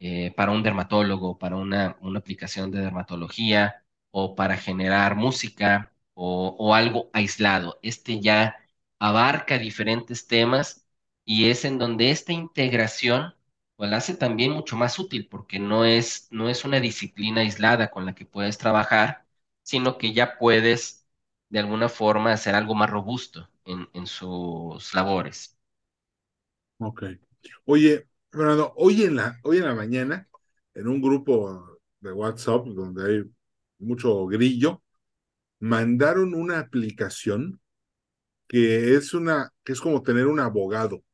eh, 0.00 0.32
para 0.36 0.52
un 0.52 0.62
dermatólogo, 0.62 1.38
para 1.38 1.56
una, 1.56 1.96
una, 2.00 2.18
aplicación 2.20 2.70
de 2.70 2.80
dermatología 2.80 3.84
o 4.10 4.34
para 4.36 4.56
generar 4.58 5.16
música 5.16 5.92
o, 6.14 6.56
o 6.58 6.74
algo 6.74 7.10
aislado. 7.14 7.78
Este 7.82 8.20
ya 8.20 8.56
abarca 8.98 9.58
diferentes 9.58 10.26
temas 10.26 10.86
y 11.24 11.50
es 11.50 11.64
en 11.64 11.78
donde 11.78 12.10
esta 12.10 12.32
integración 12.32 13.34
pues 13.82 13.90
la 13.90 13.96
hace 13.98 14.14
también 14.16 14.52
mucho 14.52 14.76
más 14.76 14.98
útil 14.98 15.28
porque 15.28 15.58
no 15.58 15.84
es, 15.84 16.28
no 16.30 16.48
es 16.48 16.64
una 16.64 16.80
disciplina 16.80 17.40
aislada 17.42 17.90
con 17.90 18.06
la 18.06 18.14
que 18.14 18.24
puedes 18.26 18.58
trabajar, 18.58 19.26
sino 19.62 19.98
que 19.98 20.12
ya 20.12 20.38
puedes 20.38 21.06
de 21.48 21.58
alguna 21.60 21.88
forma 21.88 22.32
hacer 22.32 22.54
algo 22.54 22.74
más 22.76 22.90
robusto 22.90 23.50
en, 23.64 23.88
en 23.94 24.06
sus 24.06 24.94
labores. 24.94 25.58
Ok. 26.78 27.04
Oye, 27.64 28.08
Fernando, 28.30 28.72
hoy 28.76 29.02
en 29.04 29.16
la, 29.16 29.38
hoy 29.44 29.58
en 29.58 29.64
la 29.64 29.74
mañana, 29.74 30.28
en 30.74 30.88
un 30.88 31.00
grupo 31.00 31.78
de 32.00 32.12
WhatsApp 32.12 32.66
donde 32.66 33.04
hay 33.06 33.30
mucho 33.78 34.26
grillo, 34.26 34.82
mandaron 35.60 36.34
una 36.34 36.60
aplicación 36.60 37.60
que 38.48 38.96
es 38.96 39.14
una, 39.14 39.52
que 39.64 39.72
es 39.74 39.80
como 39.80 40.02
tener 40.02 40.26
un 40.28 40.40
abogado. 40.40 41.04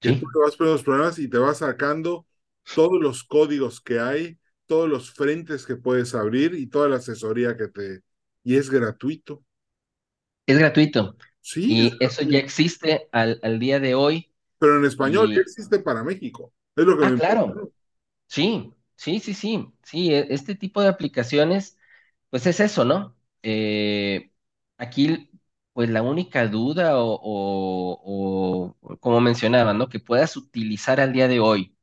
Que 0.00 0.12
tú 0.12 0.26
te 0.32 0.38
vas 0.38 0.56
poniendo 0.56 0.76
los 0.76 0.82
problemas 0.82 1.18
y 1.18 1.28
te 1.28 1.38
vas 1.38 1.58
sacando 1.58 2.26
todos 2.74 3.00
los 3.00 3.22
códigos 3.24 3.80
que 3.80 4.00
hay, 4.00 4.38
todos 4.66 4.88
los 4.88 5.10
frentes 5.10 5.66
que 5.66 5.76
puedes 5.76 6.14
abrir 6.14 6.54
y 6.54 6.66
toda 6.66 6.88
la 6.88 6.96
asesoría 6.96 7.56
que 7.56 7.68
te... 7.68 8.00
Y 8.42 8.56
es 8.56 8.70
gratuito. 8.70 9.44
Es 10.46 10.58
gratuito. 10.58 11.16
Sí. 11.40 11.88
Y 11.88 11.92
eso 12.00 12.22
ya 12.22 12.38
existe 12.38 13.08
al, 13.12 13.38
al, 13.42 13.58
día 13.58 13.80
de 13.80 13.94
hoy. 13.94 14.32
Pero 14.58 14.78
en 14.78 14.84
español 14.84 15.34
ya 15.34 15.40
existe 15.40 15.78
para 15.80 16.02
México. 16.02 16.52
Es 16.76 16.84
lo 16.84 16.98
que 16.98 17.04
ah, 17.06 17.14
claro. 17.16 17.72
Sí, 18.26 18.72
sí, 18.96 19.20
sí, 19.20 19.34
sí. 19.34 19.68
Sí, 19.82 20.14
e, 20.14 20.26
este 20.30 20.54
tipo 20.54 20.80
de 20.82 20.88
aplicaciones, 20.88 21.76
pues 22.30 22.46
es 22.46 22.60
eso, 22.60 22.84
¿no? 22.84 23.16
Eh, 23.42 24.30
aquí, 24.76 25.29
pues 25.80 25.90
la 25.90 26.02
única 26.02 26.46
duda 26.48 26.98
o, 26.98 27.18
o, 27.22 28.76
o, 28.82 28.98
como 28.98 29.20
mencionaba, 29.22 29.72
¿no? 29.74 29.88
Que 29.88 29.98
puedas 30.00 30.36
utilizar 30.36 31.00
al 31.00 31.12
día 31.14 31.26
de 31.28 31.40
hoy. 31.40 31.74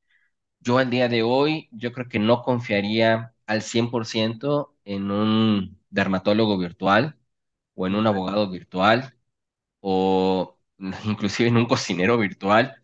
Yo 0.62 0.78
al 0.80 0.90
día 0.90 1.10
de 1.10 1.24
hoy, 1.24 1.70
yo 1.72 1.94
creo 1.94 2.10
que 2.10 2.20
no 2.20 2.44
confiaría 2.44 3.36
al 3.48 3.62
100% 3.64 4.76
en 4.86 5.12
un 5.12 5.80
dermatólogo 5.92 6.58
virtual 6.58 7.18
o 7.76 7.88
en 7.88 7.96
un 7.96 8.08
abogado 8.08 8.50
virtual 8.50 9.16
o 9.82 10.58
inclusive 11.06 11.50
en 11.50 11.58
un 11.58 11.68
cocinero 11.68 12.18
virtual. 12.18 12.76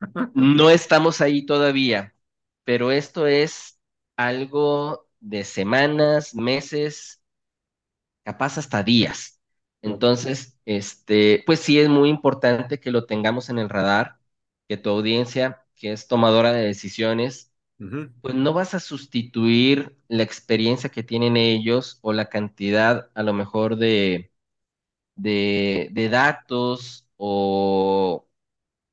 No 0.34 0.70
estamos 0.70 1.20
ahí 1.22 1.46
todavía, 1.46 2.14
pero 2.64 2.90
esto 2.92 3.26
es 3.26 3.80
algo 4.16 5.08
de 5.20 5.44
semanas, 5.44 6.34
meses, 6.34 7.22
capaz 8.24 8.58
hasta 8.58 8.82
días. 8.82 9.37
Entonces, 9.82 10.58
este, 10.66 11.42
pues 11.46 11.60
sí 11.60 11.78
es 11.80 11.88
muy 11.88 12.08
importante 12.10 12.80
que 12.80 12.90
lo 12.90 13.06
tengamos 13.06 13.48
en 13.50 13.58
el 13.58 13.68
radar, 13.68 14.18
que 14.68 14.76
tu 14.76 14.90
audiencia, 14.90 15.64
que 15.76 15.92
es 15.92 16.08
tomadora 16.08 16.52
de 16.52 16.62
decisiones, 16.66 17.52
uh 17.80 17.84
-huh. 17.84 18.08
pues 18.20 18.34
no 18.34 18.52
vas 18.54 18.74
a 18.74 18.80
sustituir 18.80 19.98
la 20.08 20.22
experiencia 20.24 20.90
que 20.90 21.02
tienen 21.04 21.36
ellos 21.36 21.98
o 22.02 22.12
la 22.12 22.28
cantidad 22.30 23.10
a 23.14 23.22
lo 23.22 23.32
mejor 23.34 23.76
de, 23.76 24.32
de, 25.16 25.88
de 25.92 26.08
datos 26.08 27.08
o... 27.16 28.26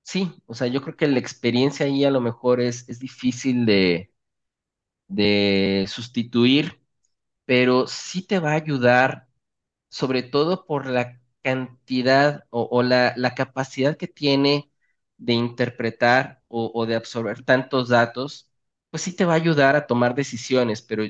Sí, 0.04 0.34
o 0.48 0.56
sea, 0.56 0.68
yo 0.68 0.82
creo 0.84 0.98
que 0.98 1.08
la 1.08 1.20
experiencia 1.20 1.86
ahí 1.88 2.06
a 2.06 2.12
lo 2.12 2.22
mejor 2.22 2.62
es, 2.62 2.90
es 2.90 3.00
difícil 3.00 3.66
de, 3.66 4.14
de 5.08 5.86
sustituir, 5.90 6.80
pero 7.46 7.88
sí 7.88 8.24
te 8.24 8.40
va 8.40 8.52
a 8.54 8.56
ayudar, 8.56 9.30
sobre 9.96 10.24
todo 10.24 10.66
por 10.66 10.88
la 10.88 11.22
cantidad 11.42 12.46
o, 12.50 12.84
la, 12.84 13.14
la, 13.18 13.34
capacidad 13.36 13.96
que 13.98 14.08
tiene 14.10 14.70
de 15.18 15.34
interpretar 15.34 16.44
o, 16.50 16.70
o, 16.74 16.86
de 16.86 16.96
absorber 16.96 17.44
tantos 17.46 17.90
datos, 17.90 18.50
pues 18.90 19.04
sí 19.04 19.16
te 19.16 19.24
va 19.26 19.34
a 19.34 19.36
ayudar 19.38 19.76
a 19.78 19.88
tomar 19.88 20.14
decisiones, 20.16 20.82
pero 20.82 21.06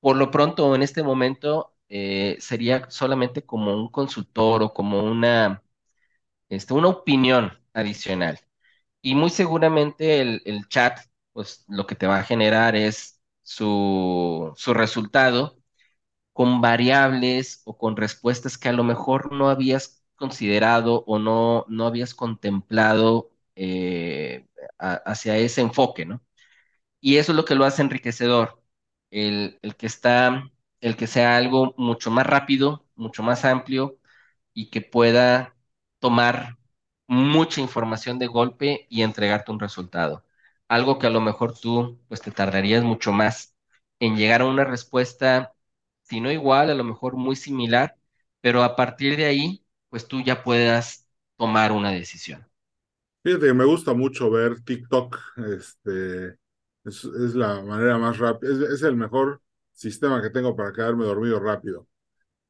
por 0.00 0.16
lo 0.16 0.30
pronto 0.30 0.74
en 0.76 0.82
este 0.82 1.02
momento 1.02 1.74
eh, 1.88 2.36
sería 2.40 2.88
solamente 2.90 3.44
como 3.44 3.74
un 3.74 3.90
consultor 3.90 4.62
o 4.62 4.72
como 4.74 5.02
una, 5.04 5.64
este, 6.48 6.74
una 6.74 6.88
opinión 6.88 7.52
adicional. 7.74 8.40
Y 9.02 9.14
muy 9.16 9.30
seguramente 9.30 10.20
el, 10.20 10.42
el, 10.46 10.68
chat, 10.68 11.00
pues 11.32 11.64
lo 11.68 11.86
que 11.86 11.96
te 11.96 12.06
va 12.06 12.18
a 12.20 12.24
generar 12.24 12.76
es 12.76 13.20
su, 13.42 14.52
su 14.56 14.74
resultado 14.74 15.61
con 16.32 16.60
variables 16.60 17.62
o 17.64 17.76
con 17.78 17.96
respuestas 17.96 18.58
que 18.58 18.68
a 18.68 18.72
lo 18.72 18.84
mejor 18.84 19.32
no 19.32 19.48
habías 19.50 20.04
considerado 20.16 21.04
o 21.06 21.18
no, 21.18 21.64
no 21.68 21.86
habías 21.86 22.14
contemplado 22.14 23.30
eh, 23.56 24.46
hacia 24.78 25.36
ese 25.38 25.60
enfoque, 25.60 26.06
¿no? 26.06 26.22
Y 27.00 27.16
eso 27.18 27.32
es 27.32 27.36
lo 27.36 27.44
que 27.44 27.54
lo 27.54 27.64
hace 27.64 27.82
enriquecedor, 27.82 28.62
el, 29.10 29.58
el 29.62 29.76
que 29.76 29.86
está 29.86 30.50
el 30.80 30.96
que 30.96 31.06
sea 31.06 31.36
algo 31.36 31.74
mucho 31.78 32.10
más 32.10 32.26
rápido, 32.26 32.86
mucho 32.96 33.22
más 33.22 33.44
amplio 33.44 33.98
y 34.54 34.70
que 34.70 34.80
pueda 34.82 35.56
tomar 36.00 36.58
mucha 37.08 37.60
información 37.60 38.18
de 38.18 38.26
golpe 38.28 38.86
y 38.90 39.02
entregarte 39.02 39.52
un 39.52 39.60
resultado. 39.60 40.24
Algo 40.68 40.98
que 40.98 41.06
a 41.08 41.10
lo 41.10 41.20
mejor 41.20 41.58
tú 41.58 42.00
pues 42.08 42.20
te 42.22 42.30
tardarías 42.32 42.84
mucho 42.84 43.12
más 43.12 43.56
en 44.00 44.16
llegar 44.16 44.42
a 44.42 44.46
una 44.46 44.64
respuesta, 44.64 45.54
si 46.02 46.20
no 46.20 46.30
igual, 46.30 46.70
a 46.70 46.74
lo 46.74 46.84
mejor 46.84 47.16
muy 47.16 47.36
similar, 47.36 47.96
pero 48.40 48.62
a 48.62 48.76
partir 48.76 49.16
de 49.16 49.26
ahí 49.26 49.62
pues 49.92 50.08
tú 50.08 50.22
ya 50.22 50.42
puedas 50.42 51.06
tomar 51.36 51.70
una 51.70 51.90
decisión. 51.90 52.46
Fíjate 53.22 53.46
que 53.48 53.54
me 53.54 53.66
gusta 53.66 53.92
mucho 53.92 54.30
ver 54.30 54.62
TikTok, 54.62 55.18
este, 55.54 56.28
es, 56.84 57.04
es 57.04 57.34
la 57.34 57.62
manera 57.62 57.98
más 57.98 58.18
rápida, 58.18 58.50
es, 58.52 58.58
es 58.70 58.82
el 58.82 58.96
mejor 58.96 59.42
sistema 59.70 60.22
que 60.22 60.30
tengo 60.30 60.56
para 60.56 60.72
quedarme 60.72 61.04
dormido 61.04 61.38
rápido. 61.38 61.86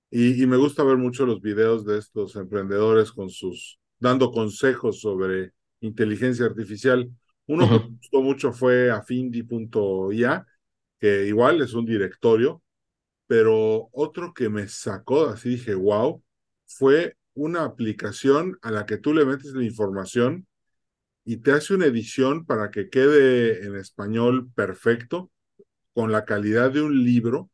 Y, 0.09 0.41
y, 0.41 0.47
me 0.47 0.57
gusta 0.57 0.85
ver 0.85 0.99
mucho 0.99 1.27
los 1.27 1.41
videos 1.41 1.85
de 1.85 1.99
estos 1.99 2.37
emprendedores 2.37 3.11
con 3.11 3.29
sus, 3.29 3.81
dando 3.99 4.31
consejos 4.31 5.01
sobre 5.01 5.53
inteligencia 5.81 6.47
artificial. 6.47 7.11
Uno 7.47 7.65
uh 7.65 7.69
-huh. 7.69 7.83
que 7.83 7.89
me 7.89 7.97
gustó 7.97 8.23
mucho 8.23 8.53
fue 8.53 8.91
afindi.ia, 8.91 10.47
que 11.01 11.27
igual 11.27 11.61
es 11.61 11.75
un 11.75 11.87
directorio, 11.87 12.63
pero 13.27 13.89
otro 13.93 14.35
que 14.35 14.49
me 14.49 14.69
sacó, 14.69 15.27
así 15.29 15.51
dije, 15.51 15.75
wow, 15.75 16.23
fue 16.67 17.17
una 17.35 17.65
aplicación 17.65 18.59
a 18.63 18.71
la 18.71 18.87
que 18.87 18.99
tú 18.99 19.15
le 19.15 19.25
metes 19.25 19.53
la 19.55 19.65
información 19.65 20.47
y 21.25 21.39
te 21.39 21.53
hace 21.53 21.75
una 21.75 21.87
edición 21.87 22.47
para 22.47 22.71
que 22.71 22.91
quede 22.91 23.65
en 23.67 23.77
español 23.77 24.51
perfecto 24.55 25.31
con 25.95 26.13
la 26.13 26.25
calidad 26.25 26.73
de 26.73 26.83
un 26.83 27.05
libro. 27.05 27.51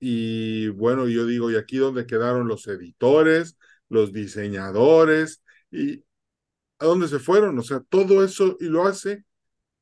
Y 0.00 0.68
bueno, 0.70 1.08
yo 1.08 1.26
digo, 1.26 1.50
¿y 1.50 1.56
aquí 1.56 1.78
dónde 1.78 2.06
quedaron 2.06 2.48
los 2.48 2.66
editores, 2.68 3.56
los 3.88 4.12
diseñadores? 4.12 5.42
¿Y 5.70 6.04
a 6.78 6.86
dónde 6.86 7.08
se 7.08 7.20
fueron? 7.20 7.58
O 7.58 7.62
sea, 7.62 7.80
todo 7.80 8.24
eso 8.24 8.56
y 8.60 8.66
lo 8.66 8.86
hace. 8.86 9.24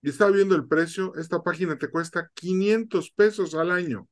Y 0.03 0.11
estaba 0.11 0.31
viendo 0.33 0.57
el 0.57 0.69
precio, 0.69 1.15
esta 1.17 1.43
página 1.43 1.79
te 1.79 1.91
cuesta 1.91 2.31
500 2.35 3.11
pesos 3.13 3.55
al 3.55 3.71
año. 3.71 4.10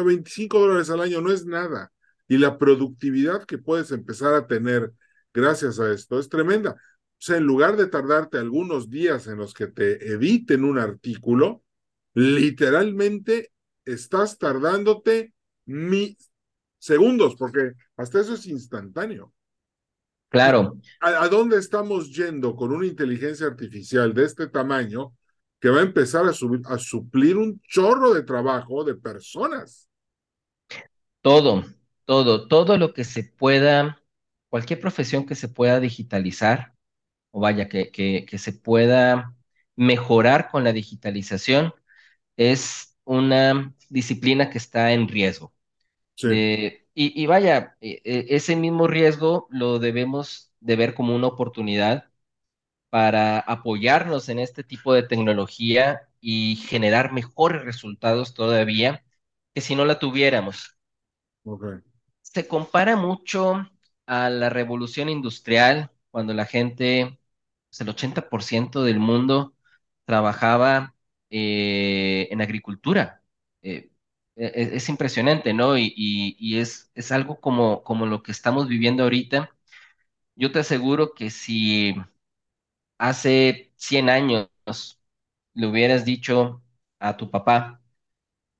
Sea, 0.00 0.06
25 0.06 0.58
dólares 0.58 0.90
al 0.90 1.00
año 1.00 1.20
no 1.20 1.32
es 1.32 1.46
nada. 1.46 1.92
Y 2.28 2.38
la 2.38 2.58
productividad 2.58 3.44
que 3.44 3.58
puedes 3.58 3.92
empezar 3.92 4.34
a 4.34 4.46
tener 4.46 4.92
gracias 5.32 5.78
a 5.78 5.92
esto 5.92 6.18
es 6.18 6.28
tremenda. 6.28 6.72
O 6.72 7.18
sea, 7.18 7.36
en 7.36 7.44
lugar 7.44 7.76
de 7.76 7.86
tardarte 7.86 8.38
algunos 8.38 8.90
días 8.90 9.26
en 9.26 9.38
los 9.38 9.54
que 9.54 9.68
te 9.68 10.12
editen 10.12 10.64
un 10.64 10.78
artículo, 10.78 11.62
literalmente 12.14 13.52
estás 13.84 14.38
tardándote 14.38 15.32
mi 15.66 16.16
segundos, 16.78 17.36
porque 17.36 17.72
hasta 17.96 18.20
eso 18.20 18.34
es 18.34 18.46
instantáneo. 18.46 19.32
Claro. 20.28 20.78
¿A, 21.00 21.24
¿A, 21.24 21.28
dónde 21.28 21.56
estamos 21.58 22.14
yendo 22.14 22.54
con 22.54 22.72
una 22.72 22.86
inteligencia 22.86 23.46
artificial 23.46 24.12
de 24.12 24.24
este 24.24 24.48
tamaño 24.48 25.14
que 25.66 25.70
va 25.74 25.80
a 25.80 25.82
empezar 25.82 26.24
a, 26.26 26.32
subir, 26.32 26.60
a 26.66 26.78
suplir 26.78 27.36
un 27.36 27.60
chorro 27.62 28.14
de 28.14 28.22
trabajo 28.22 28.84
de 28.84 28.94
personas? 28.94 29.88
Todo, 31.20 31.64
todo, 32.04 32.46
todo 32.48 32.78
lo 32.78 32.94
que 32.94 33.04
se 33.04 33.24
pueda, 33.24 34.02
cualquier 34.48 34.80
profesión 34.80 35.26
que 35.26 35.34
se 35.34 35.48
pueda 35.48 35.80
digitalizar, 35.80 36.74
o 37.32 37.40
vaya, 37.40 37.68
que, 37.68 37.90
que, 37.92 38.26
que 38.26 38.38
se 38.38 38.52
pueda 38.52 39.34
mejorar 39.76 40.50
con 40.50 40.64
la 40.64 40.72
digitalización, 40.74 41.74
es 42.36 42.96
una 43.04 43.74
disciplina 43.90 44.50
que 44.50 44.58
está 44.58 44.92
en 44.92 45.08
riesgo. 45.08 45.54
Sí, 46.16 46.28
De, 46.28 46.88
y, 46.94 47.22
y 47.22 47.26
vaya, 47.26 47.76
e- 47.80 48.02
e- 48.04 48.26
ese 48.36 48.56
mismo 48.56 48.88
riesgo 48.88 49.48
lo 49.50 49.78
debemos 49.80 50.52
de 50.60 50.76
ver 50.76 50.94
como 50.94 51.14
una 51.16 51.28
oportunidad 51.28 52.10
para 52.90 53.40
apoyarnos 53.40 54.28
en 54.28 54.38
este 54.40 54.64
tipo 54.64 54.94
de 54.94 55.02
tecnología 55.04 56.08
y 56.20 56.56
generar 56.56 57.12
mejores 57.12 57.64
resultados 57.64 58.34
todavía 58.34 59.04
que 59.54 59.60
si 59.60 59.74
no 59.76 59.84
la 59.84 59.98
tuviéramos. 59.98 60.78
Se 62.22 62.46
compara 62.48 62.96
mucho 62.96 63.68
a 64.06 64.30
la 64.30 64.50
revolución 64.50 65.08
industrial, 65.08 65.90
cuando 66.10 66.34
la 66.34 66.44
gente, 66.46 67.18
pues, 67.68 67.80
el 67.80 67.88
80% 67.88 68.82
del 68.84 68.98
mundo 68.98 69.54
trabajaba 70.04 70.94
eh, 71.30 72.28
en 72.30 72.40
agricultura. 72.42 73.22
Eh, 73.62 73.90
e- 74.36 74.46
e- 74.54 74.76
es, 74.76 74.88
impresionante, 74.88 75.54
¿no? 75.54 75.78
Y, 75.78 75.92
y- 75.96 76.36
y 76.38 76.58
es, 76.60 76.90
es 76.94 77.12
algo 77.12 77.40
como, 77.40 77.82
como 77.84 78.06
lo 78.06 78.22
que 78.22 78.32
estamos 78.32 78.68
viviendo 78.68 79.02
ahorita. 79.04 79.50
Yo 80.36 80.52
te 80.52 80.60
aseguro 80.60 81.14
que 81.14 81.30
si 81.30 81.94
hace 82.98 83.72
100 83.76 84.10
años 84.10 84.48
le 85.54 85.66
hubieras 85.66 86.04
dicho 86.04 86.62
a 86.98 87.16
tu 87.16 87.30
papá, 87.30 87.82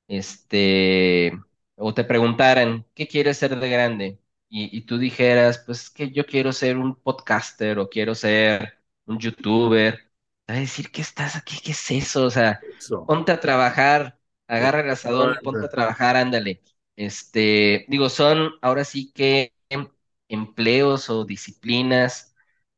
este, 0.09 1.33
o 1.77 1.95
te 1.95 2.05
preguntaran, 2.05 2.87
¿qué 2.95 3.07
quieres 3.09 3.39
ser 3.39 3.59
de 3.59 3.71
grande? 3.71 4.21
Y, 4.49 4.77
y 4.77 4.83
tú 4.83 4.99
dijeras, 4.99 5.59
pues 5.67 5.85
es 5.85 5.91
que 5.91 6.11
yo 6.13 6.27
quiero 6.27 6.53
ser 6.53 6.79
un 6.79 6.95
podcaster 6.97 7.79
o 7.79 7.89
quiero 7.89 8.15
ser 8.15 8.79
un 9.07 9.19
youtuber. 9.19 10.11
Te 10.45 10.53
va 10.55 10.59
a 10.59 10.61
decir, 10.63 10.91
¿qué 10.93 11.03
estás 11.03 11.37
aquí? 11.37 11.59
¿Qué 11.65 11.73
es 11.73 11.91
eso? 11.91 12.25
O 12.27 12.31
sea, 12.31 12.61
Eso. 12.61 13.01
ponte 13.05 13.33
a 13.33 13.41
trabajar, 13.41 14.21
agarra 14.47 14.81
el 14.83 14.91
asadón 14.91 15.33
y 15.35 15.39
ponte 15.39 15.67
a 15.67 15.69
trabajar, 15.71 16.17
ándale. 16.17 16.63
Este, 16.97 17.87
digo, 17.89 18.09
son 18.09 18.53
ahora 18.63 18.85
sí 18.85 19.13
que 19.13 19.55
em- 19.69 19.89
empleos 20.29 21.11
o 21.11 21.25
disciplinas 21.25 22.35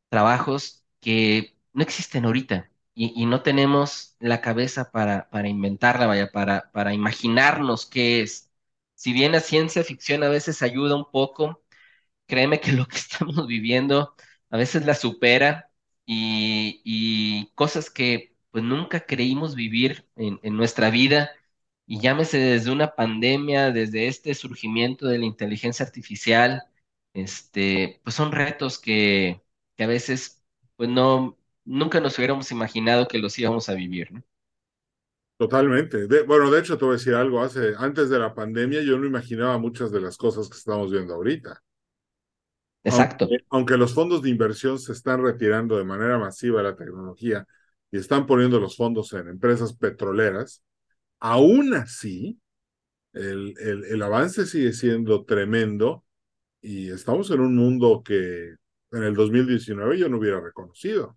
trabajos 0.08 0.77
que 1.00 1.56
no 1.72 1.82
existen 1.82 2.24
ahorita 2.24 2.70
y, 2.94 3.26
no 3.26 3.42
tenemos 3.42 4.16
la 4.18 4.40
cabeza 4.40 4.90
para, 4.90 5.30
para 5.30 5.48
inventarla, 5.48 6.06
vaya, 6.06 6.32
para, 6.32 6.70
para 6.72 6.94
imaginarnos 6.94 7.86
qué 7.86 8.22
es. 8.22 8.50
Si 8.94 9.12
bien 9.12 9.32
la 9.32 9.40
ciencia 9.40 9.84
ficción 9.84 10.24
a 10.24 10.28
veces 10.28 10.62
ayuda 10.62 10.96
un 10.96 11.08
poco, 11.10 11.62
créeme 12.26 12.60
que 12.60 12.72
lo 12.72 12.86
que 12.86 12.96
estamos 12.98 13.46
viviendo 13.46 14.14
a 14.50 14.56
veces 14.56 14.86
la 14.86 14.94
supera 14.94 15.70
y, 16.06 16.80
y 16.84 17.52
cosas 17.54 17.90
que 17.90 18.36
pues 18.50 18.64
nunca 18.64 19.00
creímos 19.06 19.54
vivir 19.54 20.08
en, 20.16 20.40
en 20.42 20.56
nuestra 20.56 20.90
vida, 20.90 21.30
y 21.86 22.00
llámese 22.00 22.38
desde 22.38 22.70
una 22.70 22.94
pandemia, 22.94 23.70
desde 23.72 24.08
este 24.08 24.34
surgimiento 24.34 25.06
de 25.06 25.18
la 25.18 25.24
inteligencia 25.26 25.86
artificial, 25.86 26.64
este, 27.14 28.00
pues 28.04 28.14
son 28.16 28.32
retos 28.32 28.78
que, 28.78 29.42
que 29.76 29.84
a 29.84 29.86
veces 29.86 30.37
pues 30.78 30.90
no, 30.90 31.38
nunca 31.66 32.00
nos 32.00 32.18
hubiéramos 32.18 32.52
imaginado 32.52 33.08
que 33.08 33.18
los 33.20 33.38
íbamos 33.38 33.68
a 33.70 33.74
vivir, 33.74 34.12
¿no? 34.12 34.24
Totalmente. 35.36 36.06
De- 36.08 36.22
bueno, 36.22 36.50
de 36.50 36.60
hecho, 36.60 36.76
te 36.78 36.84
voy 36.84 36.94
a 36.94 36.98
decir 36.98 37.14
algo. 37.14 37.40
Hace, 37.40 37.74
antes 37.78 38.08
de 38.10 38.18
la 38.18 38.34
pandemia, 38.34 38.82
yo 38.82 38.98
no 38.98 39.06
imaginaba 39.06 39.58
muchas 39.58 39.90
de 39.92 40.00
las 40.00 40.16
cosas 40.16 40.48
que 40.48 40.56
estamos 40.58 40.90
viendo 40.92 41.14
ahorita. 41.14 41.60
Exacto. 42.84 43.24
Aunque, 43.26 43.38
aunque 43.50 43.76
los 43.76 43.94
fondos 43.94 44.22
de 44.22 44.30
inversión 44.30 44.78
se 44.78 44.92
están 44.92 45.22
retirando 45.22 45.76
de 45.76 45.84
manera 45.84 46.18
masiva 46.18 46.58
de 46.62 46.70
la 46.70 46.76
tecnología 46.76 47.46
y 47.90 47.98
están 47.98 48.26
poniendo 48.26 48.60
los 48.60 48.76
fondos 48.76 49.12
en 49.12 49.28
empresas 49.28 49.74
petroleras, 49.76 50.62
aún 51.20 51.74
así, 51.74 52.40
el, 53.14 53.54
el, 53.60 53.84
el 53.86 54.02
avance 54.02 54.46
sigue 54.46 54.72
siendo 54.74 55.24
tremendo 55.24 56.04
y 56.62 56.90
estamos 56.90 57.30
en 57.32 57.40
un 57.40 57.56
mundo 57.56 58.02
que 58.04 58.54
en 58.92 59.02
el 59.04 59.14
2019 59.14 59.98
yo 59.98 60.08
no 60.08 60.18
hubiera 60.18 60.40
reconocido. 60.40 61.16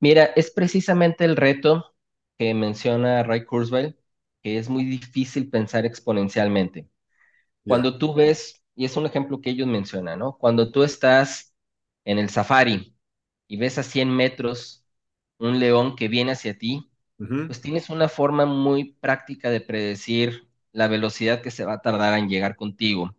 Mira, 0.00 0.24
es 0.36 0.50
precisamente 0.50 1.24
el 1.24 1.36
reto 1.36 1.94
que 2.38 2.54
menciona 2.54 3.22
Ray 3.22 3.44
Kurzweil, 3.44 3.96
que 4.42 4.58
es 4.58 4.68
muy 4.68 4.84
difícil 4.84 5.48
pensar 5.50 5.86
exponencialmente. 5.86 6.88
Cuando 7.66 7.98
tú 7.98 8.14
ves, 8.14 8.62
y 8.76 8.84
es 8.86 8.96
un 8.96 9.06
ejemplo 9.06 9.40
que 9.40 9.50
ellos 9.50 9.68
mencionan, 9.68 10.20
¿no? 10.20 10.38
Cuando 10.38 10.72
tú 10.72 10.84
estás 10.84 11.54
en 12.04 12.18
el 12.18 12.30
safari 12.30 12.96
y 13.48 13.58
ves 13.58 13.78
a 13.78 13.82
100 13.84 14.10
metros 14.10 14.86
un 15.38 15.60
león 15.60 15.96
que 15.96 16.08
viene 16.08 16.32
hacia 16.32 16.58
ti, 16.58 16.90
Ujú, 17.20 17.38
pues 17.46 17.60
tienes 17.60 17.90
una 17.90 18.08
forma 18.08 18.46
muy 18.46 18.94
práctica 18.94 19.50
de 19.50 19.60
predecir 19.62 20.48
la 20.72 20.88
velocidad 20.88 21.42
que 21.42 21.50
se 21.52 21.64
va 21.64 21.74
a 21.74 21.82
tardar 21.82 22.18
en 22.18 22.28
llegar 22.28 22.56
contigo. 22.56 23.16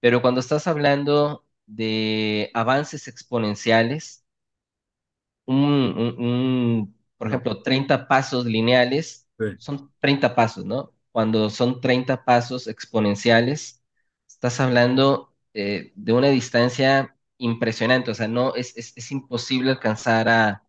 Pero 0.00 0.20
cuando 0.22 0.40
estás 0.40 0.66
hablando 0.66 1.46
de 1.66 2.50
avances 2.54 3.08
exponenciales, 3.08 4.24
un, 5.46 5.56
un- 5.96 6.24
un, 6.24 6.96
por 7.16 7.28
ejemplo, 7.28 7.62
30 7.62 8.08
pasos 8.08 8.46
lineales, 8.46 9.28
sí, 9.38 9.44
son 9.56 9.92
30 10.00 10.34
pasos, 10.34 10.64
¿no? 10.64 10.92
Cuando 11.12 11.50
son 11.50 11.80
30 11.80 12.24
pasos 12.24 12.66
exponenciales, 12.66 13.82
estás 14.28 14.60
hablando 14.60 15.34
eh, 15.54 15.92
de 15.94 16.12
una 16.12 16.28
distancia 16.30 17.16
impresionante, 17.38 18.10
o 18.10 18.14
sea, 18.14 18.28
no, 18.28 18.54
es, 18.54 18.76
es, 18.76 18.92
es 18.96 19.10
imposible 19.12 19.70
alcanzar 19.70 20.28
a, 20.28 20.64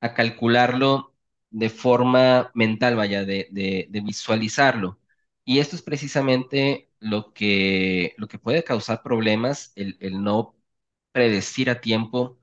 a 0.00 0.14
calcularlo 0.14 1.14
de 1.50 1.70
forma 1.70 2.50
mental, 2.54 2.96
vaya, 2.96 3.24
de, 3.24 3.48
de, 3.50 3.86
de 3.90 4.00
visualizarlo. 4.00 5.00
Y 5.44 5.58
esto 5.60 5.76
es 5.76 5.82
precisamente 5.82 6.87
lo 7.00 7.32
que, 7.32 8.14
lo 8.18 8.28
que 8.28 8.38
puede 8.38 8.64
causar 8.64 9.02
problemas, 9.02 9.72
el, 9.76 9.96
el 10.00 10.22
no 10.22 10.56
predecir 11.12 11.70
a 11.70 11.80
tiempo 11.80 12.38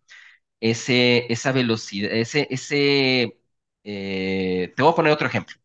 ese, 0.62 1.32
esa 1.34 1.52
velocidad, 1.54 2.12
ese, 2.14 2.48
ese, 2.52 3.40
eh, 3.84 4.74
te 4.76 4.84
voy 4.84 4.92
a 4.94 4.96
poner 4.96 5.14
otro 5.14 5.28
ejemplo, 5.28 5.56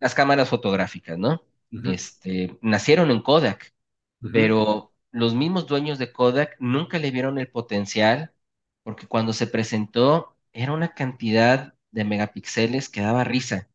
las 0.00 0.14
cámaras 0.14 0.48
fotográficas, 0.48 1.18
¿no? 1.18 1.44
Este, 1.82 2.58
nacieron 2.62 3.10
en 3.10 3.22
Kodak, 3.22 3.74
pero 4.30 4.94
los 5.12 5.34
mismos 5.34 5.66
dueños 5.66 5.98
de 5.98 6.12
Kodak 6.12 6.56
nunca 6.60 6.98
le 6.98 7.10
vieron 7.10 7.38
el 7.38 7.50
potencial, 7.50 8.34
porque 8.82 9.06
cuando 9.06 9.32
se 9.32 9.46
presentó 9.46 10.36
era 10.52 10.72
una 10.72 10.94
cantidad 10.94 11.74
de 11.92 12.04
megapíxeles 12.04 12.88
que 12.88 13.02
daba 13.02 13.24
risa. 13.24 13.68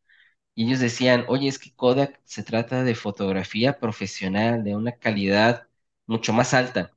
Y 0.60 0.66
ellos 0.66 0.80
decían, 0.80 1.24
oye, 1.28 1.48
es 1.48 1.58
que 1.58 1.72
Kodak 1.74 2.20
se 2.24 2.42
trata 2.42 2.84
de 2.84 2.94
fotografía 2.94 3.78
profesional, 3.80 4.62
de 4.62 4.76
una 4.76 4.92
calidad 4.92 5.68
mucho 6.06 6.34
más 6.34 6.52
alta. 6.54 6.92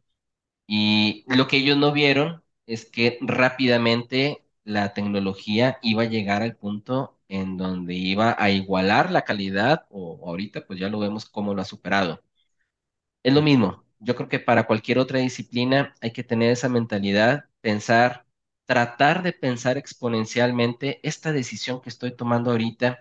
Y 0.68 1.26
lo 1.28 1.48
que 1.48 1.58
ellos 1.58 1.78
no 1.78 1.92
vieron 1.94 2.44
es 2.68 2.86
que 2.86 3.18
rápidamente 3.22 4.44
la 4.66 4.94
tecnología 4.94 5.80
iba 5.84 6.04
a 6.04 6.06
llegar 6.08 6.42
al 6.44 6.56
punto 6.58 7.20
en 7.30 7.58
donde 7.58 7.96
iba 7.96 8.36
a 8.40 8.50
igualar 8.52 9.12
la 9.12 9.24
calidad, 9.24 9.86
o 9.92 10.20
ahorita 10.30 10.66
pues 10.68 10.80
ya 10.80 10.90
lo 10.90 11.00
vemos 11.00 11.26
cómo 11.26 11.54
lo 11.56 11.62
ha 11.62 11.66
superado. 11.66 12.24
Es 13.24 13.34
lo 13.34 13.42
mismo, 13.42 13.84
yo 14.00 14.16
creo 14.16 14.30
que 14.30 14.40
para 14.40 14.66
cualquier 14.68 14.98
otra 15.00 15.20
disciplina 15.20 15.94
hay 16.02 16.12
que 16.12 16.24
tener 16.24 16.52
esa 16.52 16.70
mentalidad, 16.70 17.46
pensar, 17.62 18.26
tratar 18.66 19.24
de 19.24 19.34
pensar 19.34 19.78
exponencialmente 19.78 21.00
esta 21.08 21.32
decisión 21.32 21.82
que 21.82 21.90
estoy 21.90 22.16
tomando 22.16 22.52
ahorita 22.52 23.00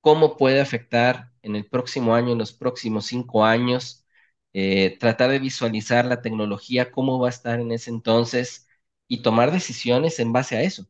cómo 0.00 0.36
puede 0.36 0.60
afectar 0.60 1.32
en 1.42 1.56
el 1.56 1.66
próximo 1.68 2.14
año, 2.14 2.32
en 2.32 2.38
los 2.38 2.52
próximos 2.52 3.06
cinco 3.06 3.44
años, 3.44 4.06
eh, 4.52 4.96
tratar 4.98 5.30
de 5.30 5.38
visualizar 5.38 6.04
la 6.06 6.22
tecnología, 6.22 6.90
cómo 6.92 7.18
va 7.20 7.28
a 7.28 7.30
estar 7.30 7.60
en 7.60 7.72
ese 7.72 7.90
entonces 7.90 8.68
y 9.08 9.22
tomar 9.22 9.52
decisiones 9.52 10.18
en 10.20 10.32
base 10.32 10.56
a 10.56 10.62
eso. 10.62 10.86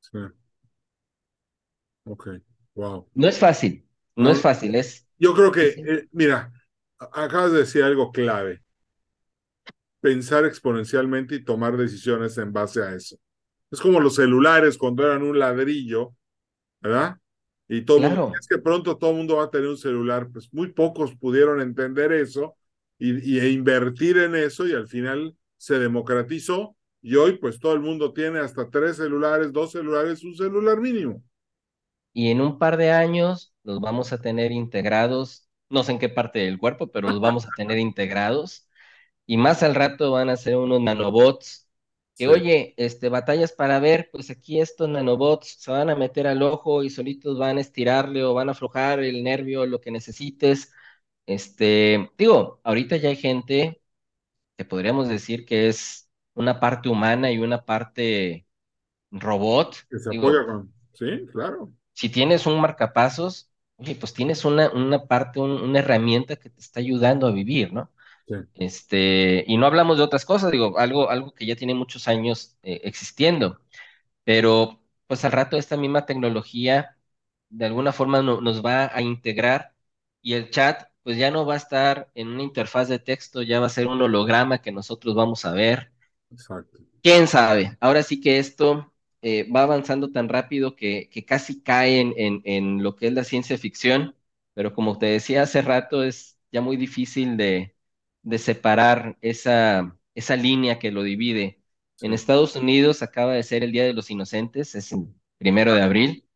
Sí, 0.00 0.18
ok, 2.04 2.28
wow. 2.74 3.06
No 3.14 3.28
es 3.28 3.38
fácil, 3.38 3.86
no 4.16 4.30
es 4.30 4.40
fácil, 4.40 4.74
es, 4.76 5.06
yo 5.18 5.34
creo 5.34 5.52
que, 5.52 5.68
eh, 5.68 6.08
mira, 6.12 6.52
acabas 6.98 7.52
de 7.52 7.58
decir 7.60 7.82
algo 7.82 8.12
clave, 8.12 8.62
pensar 10.00 10.44
exponencialmente 10.44 11.34
y 11.36 11.44
tomar 11.44 11.76
decisiones 11.76 12.36
en 12.38 12.52
base 12.52 12.82
a 12.82 12.94
eso. 12.94 13.16
Es 13.70 13.80
como 13.80 14.00
los 14.00 14.16
celulares 14.16 14.78
cuando 14.78 15.04
eran 15.06 15.22
un 15.22 15.38
ladrillo, 15.38 16.14
¿verdad? 16.80 17.18
Y 17.68 17.82
todo 17.82 17.98
mundo, 18.00 18.14
claro. 18.14 18.32
es 18.38 18.46
que 18.46 18.58
pronto 18.58 18.96
todo 18.96 19.10
el 19.10 19.16
mundo 19.16 19.36
va 19.36 19.44
a 19.44 19.50
tener 19.50 19.68
un 19.68 19.78
celular, 19.78 20.28
pues 20.32 20.52
muy 20.52 20.72
pocos 20.72 21.14
pudieron 21.16 21.60
entender 21.60 22.12
eso 22.12 22.56
y, 22.98 23.36
y 23.36 23.40
e 23.40 23.50
invertir 23.50 24.18
en 24.18 24.34
eso 24.34 24.66
y 24.66 24.72
al 24.72 24.86
final 24.86 25.34
se 25.56 25.78
democratizó 25.78 26.76
y 27.00 27.16
hoy 27.16 27.38
pues 27.38 27.58
todo 27.58 27.72
el 27.72 27.80
mundo 27.80 28.12
tiene 28.12 28.40
hasta 28.40 28.68
tres 28.68 28.96
celulares, 28.96 29.52
dos 29.52 29.72
celulares, 29.72 30.22
un 30.24 30.34
celular 30.34 30.80
mínimo. 30.80 31.22
Y 32.12 32.30
en 32.30 32.40
un 32.40 32.58
par 32.58 32.76
de 32.76 32.90
años 32.90 33.54
los 33.62 33.80
vamos 33.80 34.12
a 34.12 34.20
tener 34.20 34.52
integrados 34.52 35.44
no 35.74 35.82
sé 35.82 35.92
en 35.92 35.98
qué 35.98 36.08
parte 36.08 36.40
del 36.40 36.58
cuerpo, 36.58 36.90
pero 36.90 37.08
los 37.08 37.20
vamos 37.20 37.46
a 37.46 37.50
tener 37.56 37.78
integrados. 37.78 38.68
Y 39.26 39.36
más 39.36 39.62
al 39.62 39.74
rato 39.74 40.12
van 40.12 40.30
a 40.30 40.36
ser 40.36 40.56
unos 40.56 40.80
nanobots 40.80 41.63
que, 42.16 42.28
oye, 42.28 42.74
este, 42.76 43.08
batallas 43.08 43.52
para 43.52 43.80
ver, 43.80 44.08
pues 44.12 44.30
aquí 44.30 44.60
estos 44.60 44.88
nanobots 44.88 45.56
se 45.60 45.70
van 45.70 45.90
a 45.90 45.96
meter 45.96 46.26
al 46.26 46.42
ojo 46.42 46.82
y 46.82 46.90
solitos 46.90 47.38
van 47.38 47.58
a 47.58 47.60
estirarle 47.60 48.24
o 48.24 48.34
van 48.34 48.48
a 48.48 48.52
aflojar 48.52 49.00
el 49.00 49.24
nervio, 49.24 49.66
lo 49.66 49.80
que 49.80 49.90
necesites. 49.90 50.72
Este, 51.26 52.10
digo, 52.18 52.60
ahorita 52.64 52.96
ya 52.96 53.08
hay 53.08 53.16
gente 53.16 53.80
que 54.56 54.64
podríamos 54.64 55.08
decir 55.08 55.44
que 55.44 55.68
es 55.68 56.10
una 56.34 56.60
parte 56.60 56.88
humana 56.88 57.32
y 57.32 57.38
una 57.38 57.64
parte 57.64 58.46
robot. 59.10 59.76
Que 59.90 59.98
se 59.98 60.10
apoya 60.16 60.46
con... 60.46 60.72
Sí, 60.92 61.26
claro. 61.32 61.72
Si 61.92 62.08
tienes 62.08 62.46
un 62.46 62.60
marcapasos, 62.60 63.50
oye, 63.76 63.94
pues 63.96 64.12
tienes 64.14 64.44
una, 64.44 64.70
una 64.72 65.06
parte, 65.06 65.40
una 65.40 65.78
herramienta 65.78 66.36
que 66.36 66.50
te 66.50 66.60
está 66.60 66.80
ayudando 66.80 67.26
a 67.26 67.32
vivir, 67.32 67.72
¿no? 67.72 67.90
Sí. 68.26 68.34
Este, 68.54 69.44
y 69.46 69.56
no 69.56 69.66
hablamos 69.66 69.98
de 69.98 70.04
otras 70.04 70.24
cosas, 70.24 70.50
digo, 70.50 70.78
algo, 70.78 71.10
algo 71.10 71.34
que 71.34 71.46
ya 71.46 71.56
tiene 71.56 71.74
muchos 71.74 72.08
años 72.08 72.56
eh, 72.62 72.80
existiendo, 72.84 73.60
pero 74.24 74.80
pues 75.06 75.24
al 75.24 75.32
rato 75.32 75.56
esta 75.56 75.76
misma 75.76 76.06
tecnología 76.06 76.96
de 77.50 77.66
alguna 77.66 77.92
forma 77.92 78.22
nos 78.22 78.64
va 78.64 78.90
a 78.94 79.02
integrar 79.02 79.74
y 80.22 80.34
el 80.34 80.50
chat 80.50 80.88
pues 81.02 81.18
ya 81.18 81.30
no 81.30 81.46
va 81.46 81.54
a 81.54 81.58
estar 81.58 82.10
en 82.14 82.28
una 82.28 82.42
interfaz 82.42 82.88
de 82.88 82.98
texto, 82.98 83.42
ya 83.42 83.60
va 83.60 83.66
a 83.66 83.70
ser 83.70 83.86
un 83.86 84.00
holograma 84.00 84.62
que 84.62 84.72
nosotros 84.72 85.14
vamos 85.14 85.44
a 85.44 85.52
ver. 85.52 85.92
Exacto. 86.30 86.78
¿Quién 87.02 87.28
sabe? 87.28 87.76
Ahora 87.80 88.02
sí 88.02 88.20
que 88.20 88.38
esto 88.38 88.92
eh, 89.20 89.46
va 89.50 89.62
avanzando 89.62 90.10
tan 90.10 90.28
rápido 90.30 90.74
que, 90.76 91.10
casi 91.26 91.62
cae 91.62 92.00
en, 92.00 92.82
lo 92.82 92.96
que 92.96 93.08
es 93.08 93.12
la 93.12 93.24
ciencia 93.24 93.58
ficción, 93.58 94.16
pero 94.54 94.74
como 94.74 94.98
te 94.98 95.06
decía 95.06 95.42
hace 95.42 95.60
rato, 95.60 96.02
es 96.02 96.38
ya 96.50 96.62
muy 96.62 96.78
difícil 96.78 97.36
de, 97.36 97.73
separar 98.38 99.18
esa, 99.20 99.96
esa 100.14 100.36
línea 100.36 100.78
que 100.78 100.90
lo 100.90 101.02
divide. 101.02 101.60
En 102.00 102.12
Estados 102.12 102.56
Unidos 102.56 103.02
acaba 103.02 103.34
de 103.34 103.42
ser 103.42 103.62
el 103.64 103.72
Día 103.72 103.84
de 103.84 103.92
los 103.92 104.10
Inocentes, 104.10 104.74
es 104.74 104.92
el 104.92 105.08
primero 105.38 105.74
de 105.74 105.82
abril, 105.82 106.28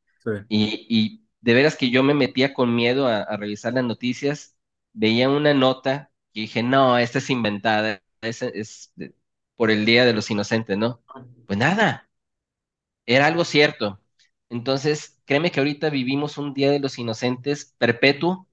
y, 0.48 1.24
de 1.40 1.54
veras 1.54 1.76
que 1.76 1.90
yo 1.90 2.02
me 2.02 2.14
metía 2.14 2.52
con 2.52 2.74
miedo 2.74 3.06
a, 3.06 3.36
revisar 3.36 3.72
las 3.74 3.84
noticias, 3.84 4.56
veía 4.92 5.28
una 5.28 5.54
nota 5.54 6.10
y 6.32 6.42
dije, 6.42 6.62
no, 6.62 6.98
esta 6.98 7.18
es 7.18 7.30
inventada, 7.30 8.02
es, 8.20 8.42
es 8.42 8.92
por 9.56 9.70
el 9.70 9.86
Día 9.86 10.04
de 10.04 10.12
los 10.12 10.30
Inocentes, 10.30 10.76
¿no? 10.76 11.02
Pues 11.46 11.58
nada, 11.58 12.08
era 13.06 13.26
algo 13.26 13.44
cierto. 13.44 14.00
Entonces, 14.50 15.20
créeme 15.24 15.50
que 15.50 15.60
ahorita 15.60 15.90
vivimos 15.90 16.38
un 16.38 16.54
Día 16.54 16.70
de 16.70 16.80
los 16.80 16.98
Inocentes 16.98 17.74
perpetuo. 17.78 18.47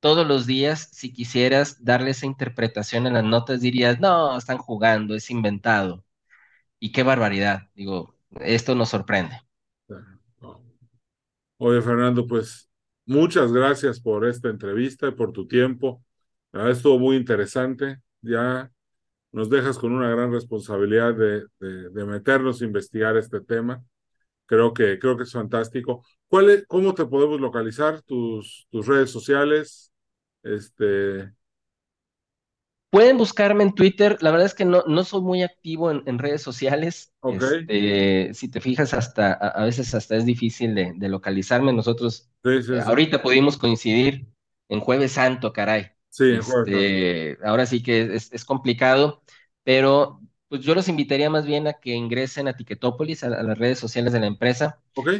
Todos 0.00 0.26
los 0.26 0.46
días, 0.46 0.88
si 0.92 1.12
quisieras 1.12 1.82
darle 1.84 2.10
esa 2.10 2.26
interpretación 2.26 3.06
en 3.06 3.14
las 3.14 3.24
notas, 3.24 3.60
dirías, 3.60 3.98
no, 4.00 4.36
están 4.38 4.58
jugando, 4.58 5.14
es 5.14 5.30
inventado. 5.30 6.04
Y 6.78 6.92
qué 6.92 7.02
barbaridad. 7.02 7.68
Digo, 7.74 8.14
esto 8.40 8.74
nos 8.74 8.90
sorprende. 8.90 9.40
Oye, 11.56 11.82
Fernando, 11.82 12.26
pues 12.26 12.70
muchas 13.04 13.52
gracias 13.52 14.00
por 14.00 14.24
esta 14.26 14.48
entrevista 14.48 15.08
y 15.08 15.12
por 15.12 15.32
tu 15.32 15.48
tiempo. 15.48 16.04
estuvo 16.52 16.98
muy 16.98 17.16
interesante. 17.16 18.00
Ya 18.22 18.70
nos 19.32 19.50
dejas 19.50 19.78
con 19.78 19.92
una 19.92 20.08
gran 20.10 20.32
responsabilidad 20.32 21.14
de, 21.14 21.44
de, 21.58 22.04
meternos 22.04 22.60
a 22.60 22.64
investigar 22.64 23.16
este 23.16 23.40
tema. 23.40 23.82
Creo 24.48 24.72
que, 24.72 24.98
creo 24.98 25.16
que 25.16 25.22
es 25.22 25.32
fantástico. 25.32 26.04
¿Cuál 26.26 26.50
es, 26.50 26.66
¿Cómo 26.66 26.94
te 26.94 27.04
podemos 27.04 27.40
localizar? 27.40 28.02
Tus, 28.02 28.66
tus 28.70 28.86
redes 28.86 29.10
sociales. 29.10 29.92
Este... 30.42 31.32
Pueden 32.90 33.18
buscarme 33.18 33.62
en 33.62 33.74
Twitter. 33.74 34.16
La 34.22 34.30
verdad 34.30 34.46
es 34.46 34.54
que 34.54 34.64
no, 34.64 34.82
no 34.86 35.04
soy 35.04 35.20
muy 35.20 35.42
activo 35.42 35.90
en, 35.90 36.18
redes 36.18 36.40
sociales. 36.40 37.12
Este, 37.22 38.32
si 38.32 38.50
te 38.50 38.60
fijas, 38.62 38.94
hasta 38.94 39.34
a, 39.34 39.64
veces 39.66 39.94
hasta 39.94 40.16
es 40.16 40.24
difícil 40.24 40.74
de, 40.74 40.94
de 40.96 41.08
localizarme. 41.10 41.74
Nosotros 41.74 42.30
ahorita 42.86 43.20
pudimos 43.20 43.58
coincidir 43.58 44.26
en 44.70 44.80
Jueves 44.80 45.12
Santo, 45.12 45.52
caray. 45.52 45.90
Sí, 46.10 46.32
este, 46.32 47.38
ahora 47.44 47.66
sí 47.66 47.82
que 47.82 48.14
es, 48.14 48.44
complicado, 48.44 49.22
pero 49.62 50.20
pues 50.48 50.62
yo 50.62 50.74
los 50.74 50.88
invitaría 50.88 51.30
más 51.30 51.46
bien 51.46 51.66
a 51.66 51.74
que 51.74 51.94
ingresen 51.94 52.48
a 52.48 52.56
Ticketopolis, 52.56 53.22
a, 53.24 53.28
las 53.28 53.58
redes 53.58 53.78
sociales 53.78 54.12
de 54.12 54.20
la 54.20 54.26
empresa. 54.26 54.80
Ok. 54.94 55.10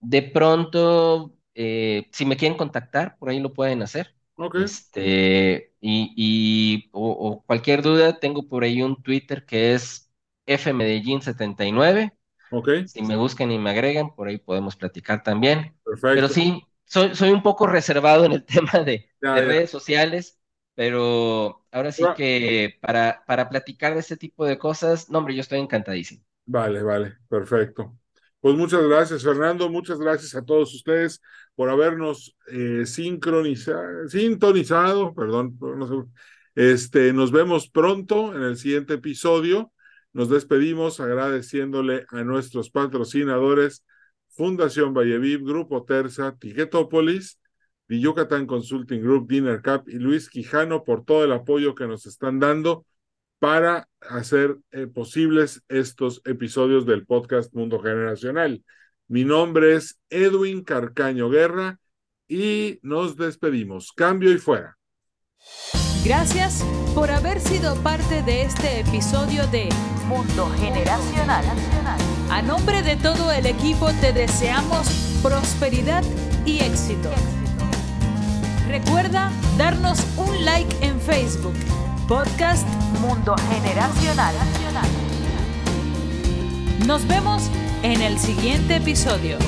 De 0.00 0.22
pronto, 0.22 1.34
eh, 1.54 2.08
si 2.12 2.24
me 2.24 2.36
quieren 2.36 2.56
contactar, 2.56 3.16
por 3.18 3.30
ahí 3.30 3.40
lo 3.40 3.52
pueden 3.52 3.82
hacer. 3.82 4.14
Ok. 4.36 4.56
Este, 4.56 5.74
y, 5.80 6.88
o, 6.92 7.42
cualquier 7.44 7.82
duda, 7.82 8.20
tengo 8.20 8.48
por 8.48 8.62
ahí 8.62 8.82
un 8.82 9.02
Twitter 9.02 9.44
que 9.44 9.74
es 9.74 10.10
fmedellín79. 10.46 12.12
Ok. 12.52 12.68
Si 12.86 13.02
me 13.02 13.16
buscan 13.16 13.50
y 13.50 13.58
me 13.58 13.70
agregan, 13.70 14.14
por 14.14 14.28
ahí 14.28 14.38
podemos 14.38 14.76
platicar 14.76 15.22
también. 15.24 15.74
Perfecto. 15.84 16.14
Pero 16.14 16.28
sí, 16.28 16.62
soy, 16.84 17.14
soy 17.16 17.30
un 17.30 17.42
poco 17.42 17.66
reservado 17.66 18.24
en 18.24 18.32
el 18.32 18.44
tema 18.46 18.84
de, 18.84 19.10
de 19.20 19.44
redes 19.44 19.70
sociales 19.70 20.37
pero 20.78 21.64
ahora 21.72 21.90
sí 21.90 22.04
que 22.16 22.78
para, 22.80 23.24
para 23.26 23.48
platicar 23.48 23.94
de 23.94 23.98
este 23.98 24.16
tipo 24.16 24.46
de 24.46 24.58
cosas, 24.58 25.10
no, 25.10 25.18
hombre, 25.18 25.34
yo 25.34 25.40
estoy 25.40 25.58
encantadísimo. 25.58 26.22
Vale, 26.46 26.84
vale, 26.84 27.16
perfecto. 27.28 27.98
Pues 28.38 28.54
muchas 28.54 28.84
gracias, 28.84 29.24
Fernando. 29.24 29.68
Muchas 29.68 29.98
gracias 29.98 30.36
a 30.36 30.44
todos 30.44 30.72
ustedes 30.72 31.20
por 31.56 31.68
habernos 31.68 32.36
eh, 32.46 32.86
sincronizado, 32.86 34.08
sintonizado, 34.08 35.12
perdón, 35.16 35.58
este, 36.54 37.12
nos 37.12 37.32
vemos 37.32 37.68
pronto 37.68 38.32
en 38.36 38.44
el 38.44 38.56
siguiente 38.56 38.94
episodio. 38.94 39.72
Nos 40.12 40.30
despedimos 40.30 41.00
agradeciéndole 41.00 42.06
a 42.10 42.22
nuestros 42.22 42.70
patrocinadores 42.70 43.84
Fundación 44.28 44.94
Valleviv, 44.94 45.44
Grupo 45.44 45.82
Terza, 45.82 46.36
Tiquetópolis 46.38 47.40
The 47.88 47.98
Yucatán 47.98 48.46
Consulting 48.46 49.02
Group, 49.02 49.28
Dinner 49.28 49.62
Cup 49.62 49.88
y 49.88 49.98
Luis 49.98 50.28
Quijano 50.28 50.84
por 50.84 51.04
todo 51.04 51.24
el 51.24 51.32
apoyo 51.32 51.74
que 51.74 51.86
nos 51.86 52.06
están 52.06 52.38
dando 52.38 52.84
para 53.38 53.88
hacer 54.00 54.58
eh, 54.72 54.86
posibles 54.86 55.62
estos 55.68 56.20
episodios 56.24 56.86
del 56.86 57.06
podcast 57.06 57.52
Mundo 57.54 57.80
Generacional. 57.80 58.62
Mi 59.06 59.24
nombre 59.24 59.74
es 59.74 59.98
Edwin 60.10 60.64
Carcaño 60.64 61.30
Guerra 61.30 61.78
y 62.28 62.78
nos 62.82 63.16
despedimos. 63.16 63.92
Cambio 63.92 64.32
y 64.32 64.38
fuera. 64.38 64.76
Gracias 66.04 66.64
por 66.94 67.10
haber 67.10 67.40
sido 67.40 67.74
parte 67.82 68.22
de 68.22 68.42
este 68.42 68.80
episodio 68.80 69.46
de 69.48 69.68
Mundo 70.06 70.50
Generacional. 70.58 71.44
A 72.30 72.42
nombre 72.42 72.82
de 72.82 72.96
todo 72.96 73.32
el 73.32 73.46
equipo 73.46 73.90
te 74.00 74.12
deseamos 74.12 75.20
prosperidad 75.22 76.02
y 76.44 76.60
éxito. 76.60 77.10
Recuerda 78.68 79.32
darnos 79.56 79.98
un 80.18 80.44
like 80.44 80.76
en 80.82 81.00
Facebook. 81.00 81.54
Podcast 82.06 82.68
Mundo 83.00 83.34
Generacional. 83.50 84.34
Nos 86.86 87.08
vemos 87.08 87.44
en 87.82 88.02
el 88.02 88.18
siguiente 88.18 88.76
episodio. 88.76 89.38